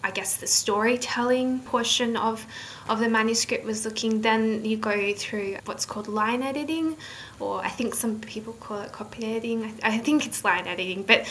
I 0.03 0.11
guess 0.11 0.37
the 0.37 0.47
storytelling 0.47 1.59
portion 1.61 2.17
of 2.17 2.45
of 2.89 2.99
the 2.99 3.09
manuscript 3.09 3.63
was 3.65 3.85
looking. 3.85 4.21
Then 4.21 4.65
you 4.65 4.77
go 4.77 5.13
through 5.13 5.57
what's 5.65 5.85
called 5.85 6.07
line 6.07 6.43
editing, 6.43 6.97
or 7.39 7.63
I 7.63 7.69
think 7.69 7.95
some 7.95 8.19
people 8.19 8.53
call 8.53 8.81
it 8.81 8.91
copy 8.91 9.25
editing. 9.25 9.63
I, 9.63 9.95
I 9.95 9.97
think 9.99 10.25
it's 10.25 10.43
line 10.43 10.67
editing, 10.67 11.03
but 11.03 11.25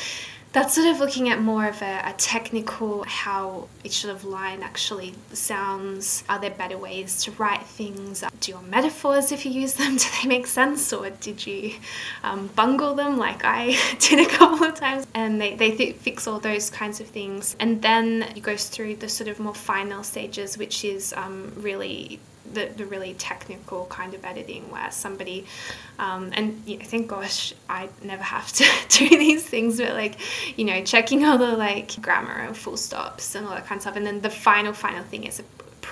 that's 0.53 0.75
sort 0.75 0.87
of 0.87 1.01
looking 1.01 1.31
at 1.31 1.41
more 1.41 1.67
of 1.67 1.81
a, 1.81 2.03
a, 2.05 2.13
technical 2.19 3.05
how 3.05 3.69
each 3.85 4.03
sort 4.03 4.15
of 4.15 4.25
line 4.25 4.63
actually 4.63 5.15
sounds. 5.33 6.25
Are 6.29 6.39
there 6.39 6.51
better 6.51 6.77
ways 6.77 7.25
to 7.25 7.31
write 7.33 7.63
things? 7.63 8.23
Do 8.41 8.53
your 8.53 8.63
metaphors, 8.63 9.33
if 9.33 9.47
you 9.47 9.53
use 9.53 9.75
them, 9.75 9.97
do 9.97 10.05
they 10.21 10.29
make 10.29 10.47
sense? 10.47 10.93
Or 10.93 11.09
did 11.09 11.47
you 11.47 11.73
um, 12.23 12.49
bungle 12.49 12.95
them 12.95 13.17
like 13.17 13.45
I 13.45 13.79
did 13.99 14.27
a 14.27 14.31
couple 14.31 14.67
of 14.67 14.75
times? 14.75 15.07
And 15.15 15.41
they, 15.41 15.55
they 15.55 15.71
th- 15.71 15.97
fix 15.97 16.27
all 16.27 16.39
those 16.39 16.69
kinds 16.69 17.01
of 17.01 17.07
things. 17.07 17.57
And 17.59 17.81
then 17.81 18.23
it 18.37 18.43
goes 18.43 18.69
through 18.69 18.97
the 18.97 19.09
sort 19.09 19.29
of 19.29 19.41
more 19.41 19.55
final 19.55 20.03
stages, 20.03 20.59
which 20.59 20.85
is 20.85 21.15
um, 21.17 21.53
really 21.57 22.21
the, 22.53 22.71
the 22.77 22.87
really 22.87 23.15
technical 23.15 23.87
kind 23.87 24.15
of 24.15 24.25
editing 24.25 24.71
where 24.71 24.91
somebody 24.91 25.47
um, 25.99 26.31
and 26.33 26.63
know, 26.79 26.85
thank 26.85 27.09
gosh 27.09 27.55
I 27.69 27.89
never 28.03 28.23
have 28.23 28.53
to 28.53 28.65
do 28.89 29.09
these 29.09 29.45
things 29.45 29.79
but 29.79 29.95
like 29.95 30.19
you 30.59 30.65
know 30.65 30.83
checking 30.85 31.25
all 31.25 31.39
the 31.39 31.57
like 31.57 32.01
grammar 32.01 32.33
and 32.33 32.57
full 32.57 32.77
stops 32.77 33.35
and 33.35 33.47
all 33.47 33.55
that 33.55 33.67
kind 33.67 33.79
of 33.79 33.83
stuff. 33.83 33.97
And 33.97 34.07
then 34.07 34.21
the 34.21 34.31
final 34.31 34.73
final 34.73 35.03
thing 35.05 35.25
is 35.25 35.43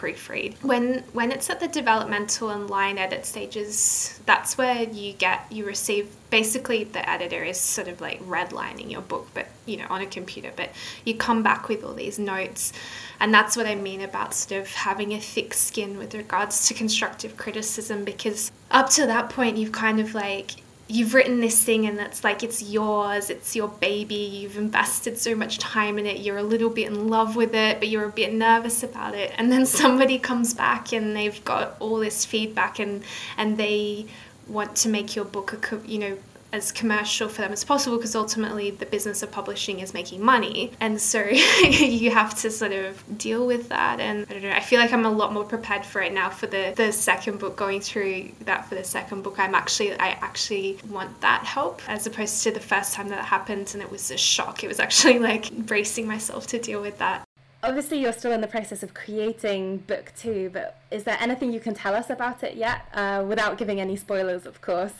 proofread. 0.00 0.54
When 0.62 1.04
when 1.12 1.30
it's 1.30 1.50
at 1.50 1.60
the 1.60 1.68
developmental 1.68 2.50
and 2.50 2.70
line 2.70 2.96
edit 2.96 3.26
stages 3.26 4.18
that's 4.24 4.56
where 4.56 4.82
you 4.82 5.12
get 5.12 5.44
you 5.50 5.66
receive 5.66 6.08
basically 6.30 6.84
the 6.84 7.08
editor 7.08 7.42
is 7.42 7.58
sort 7.58 7.88
of 7.88 8.00
like 8.00 8.20
redlining 8.26 8.90
your 8.90 9.02
book 9.02 9.28
but 9.34 9.48
you 9.66 9.76
know 9.76 9.86
on 9.90 10.00
a 10.00 10.06
computer 10.06 10.52
but 10.56 10.70
you 11.04 11.14
come 11.16 11.42
back 11.42 11.68
with 11.68 11.84
all 11.84 11.94
these 11.94 12.18
notes. 12.18 12.72
And 13.20 13.34
that's 13.34 13.56
what 13.56 13.66
I 13.66 13.74
mean 13.74 14.00
about 14.00 14.32
sort 14.32 14.62
of 14.62 14.72
having 14.72 15.12
a 15.12 15.20
thick 15.20 15.52
skin 15.52 15.98
with 15.98 16.14
regards 16.14 16.66
to 16.68 16.74
constructive 16.74 17.36
criticism 17.36 18.04
because 18.04 18.50
up 18.70 18.88
to 18.90 19.06
that 19.06 19.28
point 19.28 19.58
you've 19.58 19.72
kind 19.72 20.00
of 20.00 20.14
like 20.14 20.52
you've 20.90 21.14
written 21.14 21.40
this 21.40 21.62
thing 21.62 21.86
and 21.86 21.98
it's 22.00 22.24
like 22.24 22.42
it's 22.42 22.62
yours, 22.62 23.30
it's 23.30 23.54
your 23.54 23.68
baby, 23.68 24.14
you've 24.14 24.56
invested 24.56 25.16
so 25.16 25.34
much 25.34 25.58
time 25.58 25.98
in 25.98 26.06
it, 26.06 26.20
you're 26.20 26.38
a 26.38 26.42
little 26.42 26.70
bit 26.70 26.88
in 26.88 27.08
love 27.08 27.36
with 27.36 27.54
it, 27.54 27.78
but 27.78 27.88
you're 27.88 28.06
a 28.06 28.10
bit 28.10 28.32
nervous 28.34 28.82
about 28.82 29.14
it. 29.14 29.32
And 29.38 29.52
then 29.52 29.66
somebody 29.66 30.18
comes 30.18 30.52
back 30.52 30.92
and 30.92 31.14
they've 31.14 31.44
got 31.44 31.76
all 31.78 31.96
this 31.96 32.24
feedback 32.24 32.78
and 32.78 33.02
and 33.36 33.56
they 33.56 34.06
want 34.48 34.74
to 34.74 34.88
make 34.88 35.14
your 35.14 35.24
book 35.24 35.72
a 35.72 35.88
you 35.88 35.98
know 35.98 36.18
as 36.52 36.72
commercial 36.72 37.28
for 37.28 37.42
them 37.42 37.52
as 37.52 37.64
possible 37.64 37.96
because 37.96 38.14
ultimately 38.14 38.70
the 38.70 38.86
business 38.86 39.22
of 39.22 39.30
publishing 39.30 39.80
is 39.80 39.94
making 39.94 40.22
money. 40.22 40.72
And 40.80 41.00
so 41.00 41.24
you 41.24 42.10
have 42.10 42.38
to 42.40 42.50
sort 42.50 42.72
of 42.72 43.02
deal 43.18 43.46
with 43.46 43.68
that. 43.68 44.00
And 44.00 44.26
I 44.28 44.32
don't 44.32 44.42
know 44.42 44.50
I 44.50 44.60
feel 44.60 44.80
like 44.80 44.92
I'm 44.92 45.06
a 45.06 45.10
lot 45.10 45.32
more 45.32 45.44
prepared 45.44 45.84
for 45.84 46.02
it 46.02 46.12
now 46.12 46.30
for 46.30 46.46
the 46.46 46.72
the 46.76 46.92
second 46.92 47.38
book 47.38 47.56
going 47.56 47.80
through 47.80 48.30
that 48.44 48.68
for 48.68 48.74
the 48.74 48.84
second 48.84 49.22
book. 49.22 49.38
I'm 49.38 49.54
actually 49.54 49.92
I 49.98 50.10
actually 50.20 50.78
want 50.88 51.20
that 51.20 51.44
help 51.44 51.80
as 51.88 52.06
opposed 52.06 52.42
to 52.44 52.50
the 52.50 52.60
first 52.60 52.94
time 52.94 53.08
that 53.08 53.24
happened 53.24 53.70
and 53.74 53.82
it 53.82 53.90
was 53.90 54.10
a 54.10 54.18
shock. 54.18 54.64
It 54.64 54.68
was 54.68 54.80
actually 54.80 55.18
like 55.18 55.50
bracing 55.52 56.06
myself 56.06 56.46
to 56.48 56.58
deal 56.58 56.80
with 56.80 56.98
that. 56.98 57.24
Obviously, 57.62 58.00
you're 58.00 58.14
still 58.14 58.32
in 58.32 58.40
the 58.40 58.46
process 58.46 58.82
of 58.82 58.94
creating 58.94 59.78
book 59.78 60.12
two, 60.16 60.48
but 60.50 60.80
is 60.90 61.04
there 61.04 61.18
anything 61.20 61.52
you 61.52 61.60
can 61.60 61.74
tell 61.74 61.94
us 61.94 62.08
about 62.08 62.42
it 62.42 62.54
yet, 62.56 62.86
uh, 62.94 63.22
without 63.28 63.58
giving 63.58 63.78
any 63.78 63.96
spoilers, 63.96 64.46
of 64.46 64.62
course? 64.62 64.94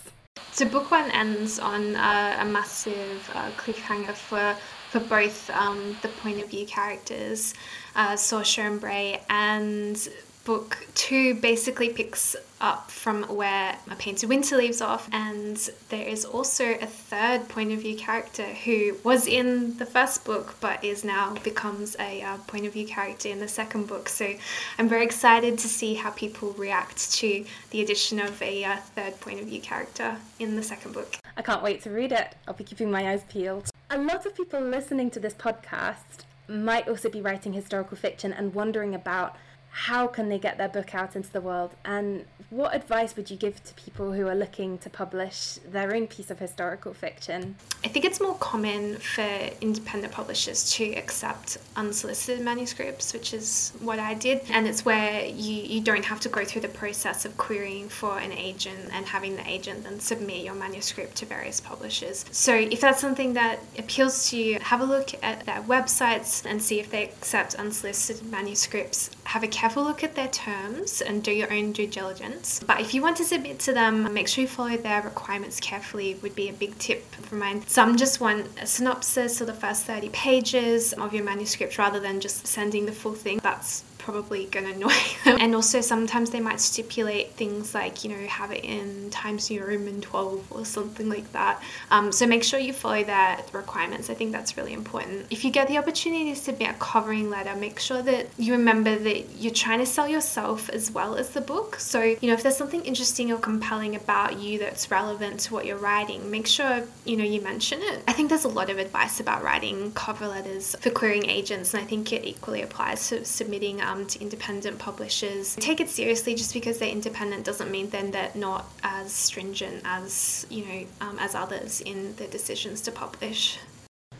So 0.52 0.66
book 0.68 0.90
one 0.90 1.10
ends 1.12 1.58
on 1.58 1.96
uh, 1.96 2.38
a 2.40 2.44
massive 2.44 3.30
uh, 3.34 3.50
cliffhanger 3.56 4.14
for 4.14 4.56
for 4.90 5.00
both 5.00 5.48
um, 5.50 5.96
the 6.02 6.08
point 6.08 6.42
of 6.42 6.50
view 6.50 6.66
characters, 6.66 7.54
uh, 7.94 8.14
Saoirse 8.14 8.58
and 8.58 8.80
Bray, 8.80 9.22
and 9.30 10.08
book 10.44 10.86
two 10.94 11.34
basically 11.34 11.90
picks 11.90 12.34
up 12.60 12.90
from 12.90 13.22
where 13.24 13.76
A 13.90 13.96
Painted 13.96 14.28
Winter 14.28 14.56
leaves 14.56 14.80
off, 14.80 15.08
and 15.12 15.56
there 15.88 16.06
is 16.06 16.24
also 16.24 16.64
a 16.74 16.86
third 16.86 17.48
point 17.48 17.72
of 17.72 17.80
view 17.80 17.96
character 17.96 18.44
who 18.44 18.96
was 19.02 19.26
in 19.26 19.76
the 19.78 19.86
first 19.86 20.24
book 20.24 20.56
but 20.60 20.82
is 20.84 21.04
now 21.04 21.34
becomes 21.42 21.96
a 21.98 22.22
uh, 22.22 22.36
point 22.46 22.66
of 22.66 22.72
view 22.72 22.86
character 22.86 23.28
in 23.28 23.40
the 23.40 23.48
second 23.48 23.86
book. 23.86 24.08
So 24.08 24.34
I'm 24.78 24.88
very 24.88 25.04
excited 25.04 25.58
to 25.58 25.68
see 25.68 25.94
how 25.94 26.10
people 26.10 26.52
react 26.52 27.12
to 27.14 27.44
the 27.70 27.80
addition 27.80 28.20
of 28.20 28.40
a 28.42 28.64
uh, 28.64 28.76
third 28.76 29.20
point 29.20 29.40
of 29.40 29.46
view 29.46 29.60
character 29.60 30.16
in 30.38 30.56
the 30.56 30.62
second 30.62 30.92
book. 30.92 31.16
I 31.36 31.42
can't 31.42 31.62
wait 31.62 31.82
to 31.82 31.90
read 31.90 32.12
it. 32.12 32.34
I'll 32.46 32.54
be 32.54 32.64
keeping 32.64 32.90
my 32.90 33.10
eyes 33.12 33.22
peeled. 33.28 33.70
A 33.90 33.98
lot 33.98 34.26
of 34.26 34.34
people 34.36 34.60
listening 34.60 35.10
to 35.10 35.20
this 35.20 35.34
podcast 35.34 36.24
might 36.48 36.88
also 36.88 37.08
be 37.08 37.20
writing 37.20 37.52
historical 37.52 37.96
fiction 37.96 38.32
and 38.32 38.52
wondering 38.52 38.94
about 38.94 39.36
how 39.70 40.06
can 40.06 40.28
they 40.28 40.38
get 40.38 40.58
their 40.58 40.68
book 40.68 40.94
out 40.94 41.16
into 41.16 41.30
the 41.32 41.40
world? 41.40 41.74
And 41.84 42.24
what 42.50 42.74
advice 42.74 43.14
would 43.16 43.30
you 43.30 43.36
give 43.36 43.62
to 43.62 43.74
people 43.74 44.12
who 44.12 44.26
are 44.26 44.34
looking 44.34 44.78
to 44.78 44.90
publish 44.90 45.58
their 45.70 45.94
own 45.94 46.06
piece 46.08 46.30
of 46.30 46.38
historical 46.38 46.92
fiction? 46.92 47.54
I 47.84 47.88
think 47.88 48.04
it's 48.04 48.20
more 48.20 48.34
common 48.36 48.96
for 48.96 49.28
independent 49.60 50.12
publishers 50.12 50.72
to 50.72 50.92
accept 50.94 51.58
unsolicited 51.76 52.44
manuscripts 52.44 53.12
which 53.12 53.32
is 53.32 53.72
what 53.80 53.98
i 53.98 54.14
did. 54.14 54.42
And 54.50 54.66
it's 54.66 54.84
where 54.84 55.24
you, 55.24 55.54
you 55.62 55.80
don't 55.80 56.04
have 56.04 56.20
to 56.20 56.28
go 56.28 56.44
through 56.44 56.62
the 56.62 56.68
process 56.68 57.24
of 57.24 57.36
querying 57.36 57.88
for 57.88 58.18
an 58.18 58.32
agent 58.32 58.90
and 58.92 59.06
having 59.06 59.36
the 59.36 59.48
agent 59.48 59.84
then 59.84 60.00
submit 60.00 60.44
your 60.44 60.54
manuscript 60.54 61.16
to 61.16 61.26
various 61.26 61.60
publishers. 61.60 62.24
So 62.32 62.54
if 62.54 62.80
that's 62.80 63.00
something 63.00 63.34
that 63.34 63.60
appeals 63.78 64.30
to 64.30 64.36
you 64.36 64.58
have 64.60 64.80
a 64.80 64.84
look 64.84 65.10
at 65.22 65.46
their 65.46 65.62
websites 65.62 66.44
and 66.44 66.60
see 66.62 66.80
if 66.80 66.90
they 66.90 67.04
accept 67.04 67.54
unsolicited 67.54 68.28
manuscripts. 68.30 69.10
Have 69.24 69.42
a 69.42 69.48
careful 69.60 69.84
look 69.84 70.02
at 70.02 70.14
their 70.14 70.28
terms 70.28 71.02
and 71.02 71.22
do 71.22 71.30
your 71.30 71.52
own 71.52 71.70
due 71.70 71.86
diligence. 71.86 72.62
But 72.66 72.80
if 72.80 72.94
you 72.94 73.02
want 73.02 73.18
to 73.18 73.24
submit 73.26 73.58
to 73.58 73.74
them, 73.74 74.10
make 74.14 74.26
sure 74.26 74.40
you 74.40 74.48
follow 74.48 74.78
their 74.78 75.02
requirements 75.02 75.60
carefully, 75.60 76.14
would 76.22 76.34
be 76.34 76.48
a 76.48 76.52
big 76.54 76.78
tip 76.78 77.04
for 77.16 77.34
mine. 77.34 77.66
Some 77.66 77.98
just 77.98 78.22
want 78.22 78.46
a 78.58 78.66
synopsis 78.66 79.38
of 79.42 79.48
the 79.48 79.52
first 79.52 79.84
30 79.84 80.08
pages 80.10 80.94
of 80.94 81.12
your 81.12 81.24
manuscript 81.24 81.76
rather 81.76 82.00
than 82.00 82.20
just 82.20 82.46
sending 82.46 82.86
the 82.86 82.92
full 82.92 83.12
thing. 83.12 83.38
That's 83.42 83.84
probably 84.00 84.46
going 84.46 84.66
to 84.66 84.72
annoy 84.72 84.92
them. 85.24 85.38
And 85.40 85.54
also, 85.54 85.80
sometimes 85.80 86.30
they 86.30 86.40
might 86.40 86.60
stipulate 86.60 87.32
things 87.32 87.74
like, 87.74 88.04
you 88.04 88.10
know, 88.10 88.26
have 88.26 88.50
it 88.50 88.64
in 88.64 89.10
Times 89.10 89.50
New 89.50 89.64
Roman 89.64 90.00
12 90.00 90.52
or 90.52 90.64
something 90.64 91.08
like 91.08 91.30
that. 91.32 91.62
Um, 91.90 92.10
so 92.12 92.26
make 92.26 92.42
sure 92.42 92.58
you 92.58 92.72
follow 92.72 93.04
their 93.04 93.38
requirements. 93.52 94.10
I 94.10 94.14
think 94.14 94.32
that's 94.32 94.56
really 94.56 94.72
important. 94.72 95.26
If 95.30 95.44
you 95.44 95.50
get 95.50 95.68
the 95.68 95.78
opportunity 95.78 96.32
to 96.32 96.36
submit 96.36 96.70
a 96.70 96.74
covering 96.74 97.30
letter, 97.30 97.54
make 97.56 97.78
sure 97.78 98.02
that 98.02 98.26
you 98.38 98.52
remember 98.52 98.96
that 98.96 99.36
you're 99.36 99.52
trying 99.52 99.80
to 99.80 99.86
sell 99.86 100.08
yourself 100.08 100.68
as 100.70 100.90
well 100.90 101.16
as 101.16 101.30
the 101.30 101.40
book. 101.40 101.76
So, 101.76 102.02
you 102.02 102.28
know, 102.28 102.34
if 102.34 102.42
there's 102.42 102.56
something 102.56 102.84
interesting 102.84 103.32
or 103.32 103.38
compelling 103.38 103.96
about 103.96 104.38
you 104.38 104.58
that's 104.58 104.90
relevant 104.90 105.40
to 105.40 105.54
what 105.54 105.66
you're 105.66 105.76
writing, 105.76 106.30
make 106.30 106.46
sure, 106.46 106.84
you 107.04 107.16
know, 107.16 107.24
you 107.24 107.40
mention 107.40 107.80
it. 107.82 108.02
I 108.08 108.12
think 108.12 108.28
there's 108.28 108.44
a 108.44 108.48
lot 108.48 108.70
of 108.70 108.78
advice 108.78 109.20
about 109.20 109.42
writing 109.42 109.92
cover 109.92 110.26
letters 110.28 110.76
for 110.80 110.90
querying 110.90 111.26
agents, 111.28 111.74
and 111.74 111.82
I 111.82 111.86
think 111.86 112.12
it 112.12 112.24
equally 112.24 112.62
applies 112.62 113.08
to 113.08 113.24
submitting 113.24 113.80
um, 113.90 114.06
to 114.06 114.20
independent 114.20 114.78
publishers. 114.78 115.56
Take 115.56 115.80
it 115.80 115.88
seriously 115.88 116.34
just 116.34 116.54
because 116.54 116.78
they're 116.78 116.88
independent 116.88 117.44
doesn't 117.44 117.70
mean 117.70 117.90
then 117.90 118.10
they're 118.10 118.30
not 118.34 118.66
as 118.82 119.12
stringent 119.12 119.82
as, 119.84 120.46
you 120.48 120.64
know, 120.64 120.86
um, 121.00 121.18
as 121.18 121.34
others 121.34 121.80
in 121.80 122.14
their 122.16 122.28
decisions 122.28 122.80
to 122.82 122.92
publish. 122.92 123.58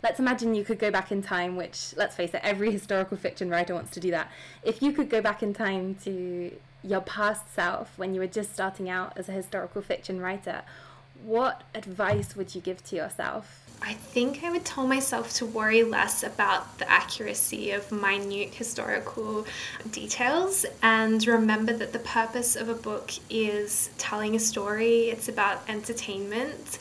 Let's 0.03 0.19
imagine 0.19 0.55
you 0.55 0.63
could 0.63 0.79
go 0.79 0.89
back 0.89 1.11
in 1.11 1.21
time, 1.21 1.55
which, 1.55 1.93
let's 1.95 2.15
face 2.15 2.33
it, 2.33 2.41
every 2.43 2.71
historical 2.71 3.17
fiction 3.17 3.49
writer 3.49 3.73
wants 3.73 3.91
to 3.91 3.99
do 3.99 4.11
that. 4.11 4.31
If 4.63 4.81
you 4.81 4.91
could 4.91 5.09
go 5.09 5.21
back 5.21 5.43
in 5.43 5.53
time 5.53 5.95
to 6.03 6.51
your 6.83 7.01
past 7.01 7.53
self 7.53 7.97
when 7.97 8.15
you 8.15 8.19
were 8.19 8.27
just 8.27 8.53
starting 8.53 8.89
out 8.89 9.13
as 9.15 9.29
a 9.29 9.31
historical 9.31 9.81
fiction 9.81 10.19
writer, 10.19 10.63
what 11.23 11.61
advice 11.75 12.35
would 12.35 12.55
you 12.55 12.61
give 12.61 12.83
to 12.85 12.95
yourself? 12.95 13.60
I 13.83 13.93
think 13.93 14.43
I 14.43 14.51
would 14.51 14.63
tell 14.63 14.85
myself 14.85 15.33
to 15.35 15.45
worry 15.45 15.83
less 15.83 16.21
about 16.21 16.77
the 16.77 16.89
accuracy 16.89 17.71
of 17.71 17.91
minute 17.91 18.53
historical 18.53 19.45
details 19.89 20.67
and 20.83 21.25
remember 21.25 21.73
that 21.73 21.91
the 21.91 21.99
purpose 21.99 22.55
of 22.55 22.69
a 22.69 22.75
book 22.75 23.11
is 23.29 23.89
telling 23.97 24.35
a 24.35 24.39
story, 24.39 25.09
it's 25.09 25.29
about 25.29 25.67
entertainment. 25.67 26.77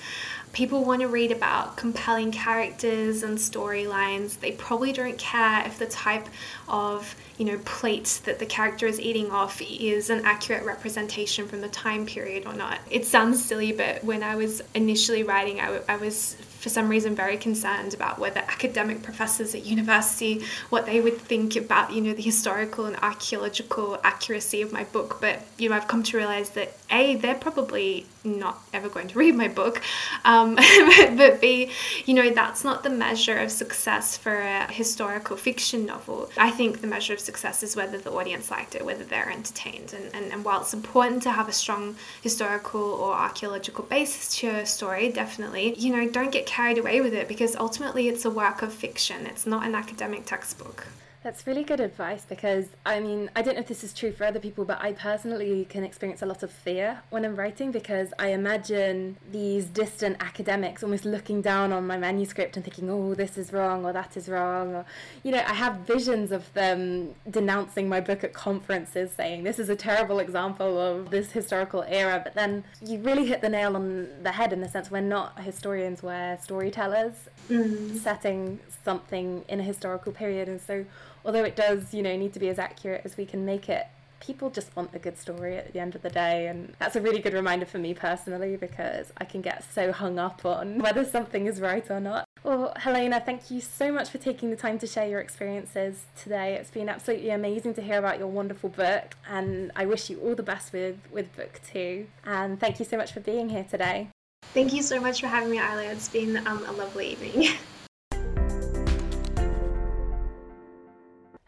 People 0.52 0.84
want 0.84 1.00
to 1.00 1.08
read 1.08 1.32
about 1.32 1.76
compelling 1.76 2.32
characters 2.32 3.22
and 3.22 3.38
storylines. 3.38 4.38
They 4.40 4.52
probably 4.52 4.92
don't 4.92 5.16
care 5.16 5.64
if 5.64 5.78
the 5.78 5.86
type 5.86 6.28
of 6.68 7.14
you 7.38 7.46
know 7.46 7.58
plate 7.64 8.20
that 8.24 8.40
the 8.40 8.46
character 8.46 8.86
is 8.86 9.00
eating 9.00 9.30
off 9.30 9.62
is 9.62 10.10
an 10.10 10.24
accurate 10.26 10.64
representation 10.64 11.46
from 11.48 11.60
the 11.62 11.68
time 11.68 12.04
period 12.04 12.46
or 12.46 12.52
not. 12.52 12.80
It 12.90 13.06
sounds 13.06 13.42
silly, 13.42 13.72
but 13.72 14.04
when 14.04 14.22
I 14.22 14.34
was 14.34 14.60
initially 14.74 15.22
writing, 15.22 15.60
I, 15.60 15.66
w- 15.66 15.84
I 15.88 15.96
was 15.96 16.36
for 16.60 16.68
some 16.68 16.88
reason 16.88 17.14
very 17.14 17.38
concerned 17.38 17.94
about 17.94 18.18
whether 18.18 18.40
academic 18.40 19.02
professors 19.02 19.54
at 19.54 19.64
university 19.64 20.42
what 20.68 20.84
they 20.84 21.00
would 21.00 21.18
think 21.18 21.56
about 21.56 21.92
you 21.92 22.00
know 22.00 22.12
the 22.12 22.22
historical 22.22 22.84
and 22.84 22.96
archaeological 22.96 23.98
accuracy 24.04 24.60
of 24.60 24.72
my 24.72 24.84
book. 24.84 25.18
But 25.20 25.40
you 25.58 25.68
know 25.68 25.76
I've 25.76 25.88
come 25.88 26.02
to 26.04 26.16
realize 26.16 26.50
that 26.50 26.76
a 26.90 27.16
they're 27.16 27.34
probably 27.34 28.06
not 28.22 28.62
ever 28.74 28.88
going 28.88 29.08
to 29.08 29.18
read 29.24 29.34
my 29.34 29.48
book. 29.48 29.80
Um, 30.24 30.56
but 31.16 31.40
b 31.40 31.70
you 32.04 32.14
know 32.14 32.30
that's 32.30 32.62
not 32.62 32.82
the 32.82 32.90
measure 32.90 33.38
of 33.38 33.50
success 33.50 34.16
for 34.16 34.36
a 34.40 34.70
historical 34.70 35.36
fiction 35.36 35.86
novel. 35.86 36.30
I 36.36 36.50
think 36.50 36.80
the 36.80 36.86
measure 36.86 37.14
of 37.14 37.20
success 37.20 37.62
is 37.62 37.74
whether 37.74 37.98
the 37.98 38.12
audience 38.12 38.50
liked 38.50 38.74
it 38.74 38.84
whether 38.84 39.04
they're 39.04 39.30
entertained. 39.30 39.94
And, 39.94 40.14
and, 40.14 40.32
and 40.32 40.44
while 40.44 40.60
it's 40.60 40.74
important 40.74 41.22
to 41.22 41.30
have 41.30 41.48
a 41.48 41.52
strong 41.52 41.96
historical 42.22 42.80
or 42.80 43.14
archaeological 43.14 43.84
basis 43.84 44.36
to 44.36 44.46
your 44.46 44.66
story 44.66 45.08
definitely 45.10 45.74
you 45.78 45.90
know 45.94 46.08
don't 46.10 46.30
get 46.30 46.46
carried 46.50 46.78
away 46.78 47.00
with 47.00 47.14
it 47.14 47.28
because 47.28 47.54
ultimately 47.54 48.08
it's 48.08 48.24
a 48.24 48.30
work 48.30 48.60
of 48.60 48.72
fiction, 48.72 49.24
it's 49.24 49.46
not 49.46 49.64
an 49.64 49.76
academic 49.76 50.26
textbook. 50.26 50.88
That's 51.22 51.46
really 51.46 51.64
good 51.64 51.80
advice 51.80 52.24
because 52.26 52.68
I 52.86 52.98
mean, 52.98 53.30
I 53.36 53.42
don't 53.42 53.54
know 53.54 53.60
if 53.60 53.68
this 53.68 53.84
is 53.84 53.92
true 53.92 54.10
for 54.10 54.24
other 54.24 54.40
people, 54.40 54.64
but 54.64 54.82
I 54.82 54.92
personally 54.92 55.66
can 55.68 55.84
experience 55.84 56.22
a 56.22 56.26
lot 56.26 56.42
of 56.42 56.50
fear 56.50 57.02
when 57.10 57.26
I'm 57.26 57.36
writing 57.36 57.70
because 57.70 58.14
I 58.18 58.28
imagine 58.28 59.18
these 59.30 59.66
distant 59.66 60.16
academics 60.20 60.82
almost 60.82 61.04
looking 61.04 61.42
down 61.42 61.74
on 61.74 61.86
my 61.86 61.98
manuscript 61.98 62.56
and 62.56 62.64
thinking, 62.64 62.88
oh, 62.88 63.14
this 63.14 63.36
is 63.36 63.52
wrong 63.52 63.84
or 63.84 63.92
that 63.92 64.16
is 64.16 64.30
wrong. 64.30 64.74
Or, 64.74 64.86
you 65.22 65.30
know, 65.30 65.42
I 65.46 65.52
have 65.52 65.80
visions 65.80 66.32
of 66.32 66.50
them 66.54 67.14
denouncing 67.28 67.86
my 67.86 68.00
book 68.00 68.24
at 68.24 68.32
conferences 68.32 69.12
saying 69.12 69.44
this 69.44 69.58
is 69.58 69.68
a 69.68 69.76
terrible 69.76 70.20
example 70.20 70.80
of 70.80 71.10
this 71.10 71.32
historical 71.32 71.84
era. 71.86 72.22
But 72.24 72.32
then 72.32 72.64
you 72.80 72.98
really 72.98 73.26
hit 73.26 73.42
the 73.42 73.50
nail 73.50 73.76
on 73.76 74.08
the 74.22 74.32
head 74.32 74.54
in 74.54 74.62
the 74.62 74.68
sense 74.70 74.90
we're 74.90 75.02
not 75.02 75.38
historians, 75.40 76.02
we're 76.02 76.38
storytellers 76.40 77.28
mm. 77.50 77.94
setting 77.98 78.58
something 78.84 79.44
in 79.48 79.60
a 79.60 79.62
historical 79.62 80.12
period. 80.12 80.48
And 80.48 80.62
so 80.62 80.86
although 81.24 81.44
it 81.44 81.56
does, 81.56 81.94
you 81.94 82.02
know, 82.02 82.16
need 82.16 82.32
to 82.34 82.38
be 82.38 82.48
as 82.48 82.58
accurate 82.58 83.02
as 83.04 83.16
we 83.16 83.26
can 83.26 83.44
make 83.44 83.68
it, 83.68 83.86
people 84.20 84.50
just 84.50 84.74
want 84.76 84.94
a 84.94 84.98
good 84.98 85.18
story 85.18 85.56
at 85.56 85.72
the 85.72 85.80
end 85.80 85.94
of 85.94 86.02
the 86.02 86.10
day. 86.10 86.46
And 86.46 86.74
that's 86.78 86.94
a 86.94 87.00
really 87.00 87.18
good 87.18 87.32
reminder 87.32 87.66
for 87.66 87.78
me 87.78 87.94
personally 87.94 88.56
because 88.56 89.12
I 89.16 89.24
can 89.24 89.40
get 89.40 89.64
so 89.72 89.92
hung 89.92 90.18
up 90.18 90.44
on 90.44 90.78
whether 90.82 91.04
something 91.04 91.46
is 91.46 91.60
right 91.60 91.88
or 91.90 92.00
not. 92.00 92.24
Well, 92.42 92.72
Helena, 92.76 93.20
thank 93.20 93.50
you 93.50 93.60
so 93.60 93.92
much 93.92 94.08
for 94.08 94.18
taking 94.18 94.50
the 94.50 94.56
time 94.56 94.78
to 94.78 94.86
share 94.86 95.06
your 95.06 95.20
experiences 95.20 96.04
today. 96.16 96.54
It's 96.54 96.70
been 96.70 96.88
absolutely 96.88 97.30
amazing 97.30 97.74
to 97.74 97.82
hear 97.82 97.98
about 97.98 98.18
your 98.18 98.28
wonderful 98.28 98.70
book, 98.70 99.14
and 99.28 99.70
I 99.76 99.84
wish 99.84 100.08
you 100.08 100.18
all 100.20 100.34
the 100.34 100.42
best 100.42 100.72
with, 100.72 100.96
with 101.12 101.36
book 101.36 101.60
two. 101.70 102.06
And 102.24 102.58
thank 102.58 102.78
you 102.78 102.86
so 102.86 102.96
much 102.96 103.12
for 103.12 103.20
being 103.20 103.50
here 103.50 103.64
today. 103.64 104.08
Thank 104.54 104.72
you 104.72 104.82
so 104.82 104.98
much 105.00 105.20
for 105.20 105.26
having 105.26 105.50
me, 105.50 105.58
Isla. 105.58 105.84
It's 105.84 106.08
been 106.08 106.38
um, 106.46 106.64
a 106.66 106.72
lovely 106.72 107.12
evening. 107.12 107.58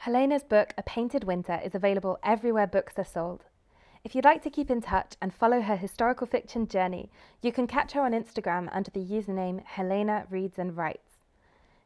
Helena's 0.02 0.42
book, 0.42 0.74
A 0.76 0.82
Painted 0.82 1.22
Winter, 1.22 1.60
is 1.64 1.76
available 1.76 2.18
everywhere 2.24 2.66
books 2.66 2.98
are 2.98 3.04
sold. 3.04 3.44
If 4.02 4.16
you'd 4.16 4.24
like 4.24 4.42
to 4.42 4.50
keep 4.50 4.68
in 4.68 4.80
touch 4.80 5.14
and 5.22 5.32
follow 5.32 5.60
her 5.60 5.76
historical 5.76 6.26
fiction 6.26 6.66
journey, 6.66 7.08
you 7.40 7.52
can 7.52 7.68
catch 7.68 7.92
her 7.92 8.00
on 8.00 8.10
Instagram 8.10 8.68
under 8.72 8.90
the 8.90 8.98
username 8.98 9.62
Helena 9.62 10.26
Reads 10.28 10.58
and 10.58 10.76
Writes. 10.76 11.20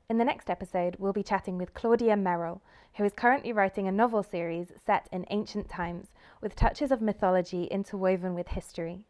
In 0.09 0.17
the 0.17 0.25
next 0.25 0.49
episode, 0.49 0.97
we'll 0.99 1.13
be 1.13 1.23
chatting 1.23 1.59
with 1.59 1.75
Claudia 1.75 2.17
Merrill, 2.17 2.63
who 2.95 3.05
is 3.05 3.13
currently 3.13 3.53
writing 3.53 3.87
a 3.87 3.93
novel 3.93 4.23
series 4.23 4.73
set 4.83 5.11
in 5.13 5.27
ancient 5.29 5.69
times 5.69 6.15
with 6.41 6.57
touches 6.57 6.91
of 6.91 7.03
mythology 7.03 7.65
interwoven 7.65 8.35
with 8.35 8.49
history. 8.49 9.05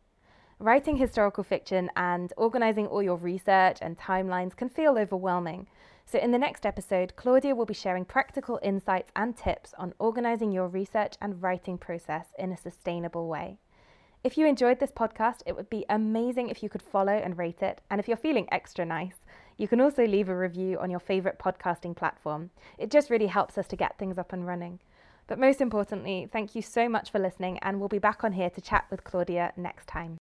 Writing 0.59 0.97
historical 0.97 1.45
fiction 1.45 1.91
and 1.97 2.33
organizing 2.39 2.87
all 2.87 3.03
your 3.03 3.17
research 3.17 3.77
and 3.83 3.99
timelines 3.99 4.57
can 4.57 4.71
feel 4.71 4.97
overwhelming. 4.97 5.67
So, 6.07 6.19
in 6.19 6.31
the 6.31 6.39
next 6.39 6.65
episode, 6.65 7.15
Claudia 7.15 7.55
will 7.55 7.67
be 7.67 7.75
sharing 7.75 8.07
practical 8.07 8.59
insights 8.63 9.13
and 9.15 9.37
tips 9.37 9.75
on 9.77 9.93
organizing 9.99 10.53
your 10.53 10.67
research 10.67 11.17
and 11.21 11.43
writing 11.43 11.77
process 11.77 12.29
in 12.39 12.53
a 12.53 12.57
sustainable 12.57 13.29
way. 13.29 13.59
If 14.25 14.39
you 14.39 14.47
enjoyed 14.47 14.81
this 14.81 14.91
podcast, 14.91 15.43
it 15.45 15.55
would 15.55 15.69
be 15.69 15.85
amazing 15.91 16.49
if 16.49 16.63
you 16.63 16.71
could 16.71 16.83
follow 16.83 17.13
and 17.13 17.37
rate 17.37 17.61
it. 17.61 17.83
And 17.91 18.01
if 18.01 18.09
you're 18.09 18.17
feeling 18.17 18.49
extra 18.51 18.87
nice, 18.87 19.27
you 19.59 19.69
can 19.69 19.83
also 19.83 20.07
leave 20.07 20.31
a 20.31 20.37
review 20.37 20.79
on 20.79 20.91
your 20.91 21.01
favorite 21.01 21.39
podcasting 21.39 21.95
platform. 21.95 22.49
It 22.79 22.91
just 22.91 23.11
really 23.11 23.27
helps 23.27 23.59
us 23.59 23.69
to 23.69 23.77
get 23.77 23.99
things 23.99 24.17
up 24.17 24.33
and 24.33 24.47
running. 24.47 24.81
But 25.27 25.39
most 25.39 25.61
importantly, 25.61 26.31
thank 26.33 26.55
you 26.55 26.63
so 26.63 26.89
much 26.89 27.11
for 27.11 27.19
listening, 27.19 27.59
and 27.59 27.79
we'll 27.79 27.91
be 27.91 27.99
back 27.99 28.25
on 28.25 28.33
here 28.33 28.49
to 28.49 28.61
chat 28.63 28.87
with 28.91 29.05
Claudia 29.05 29.53
next 29.55 29.87
time. 29.87 30.17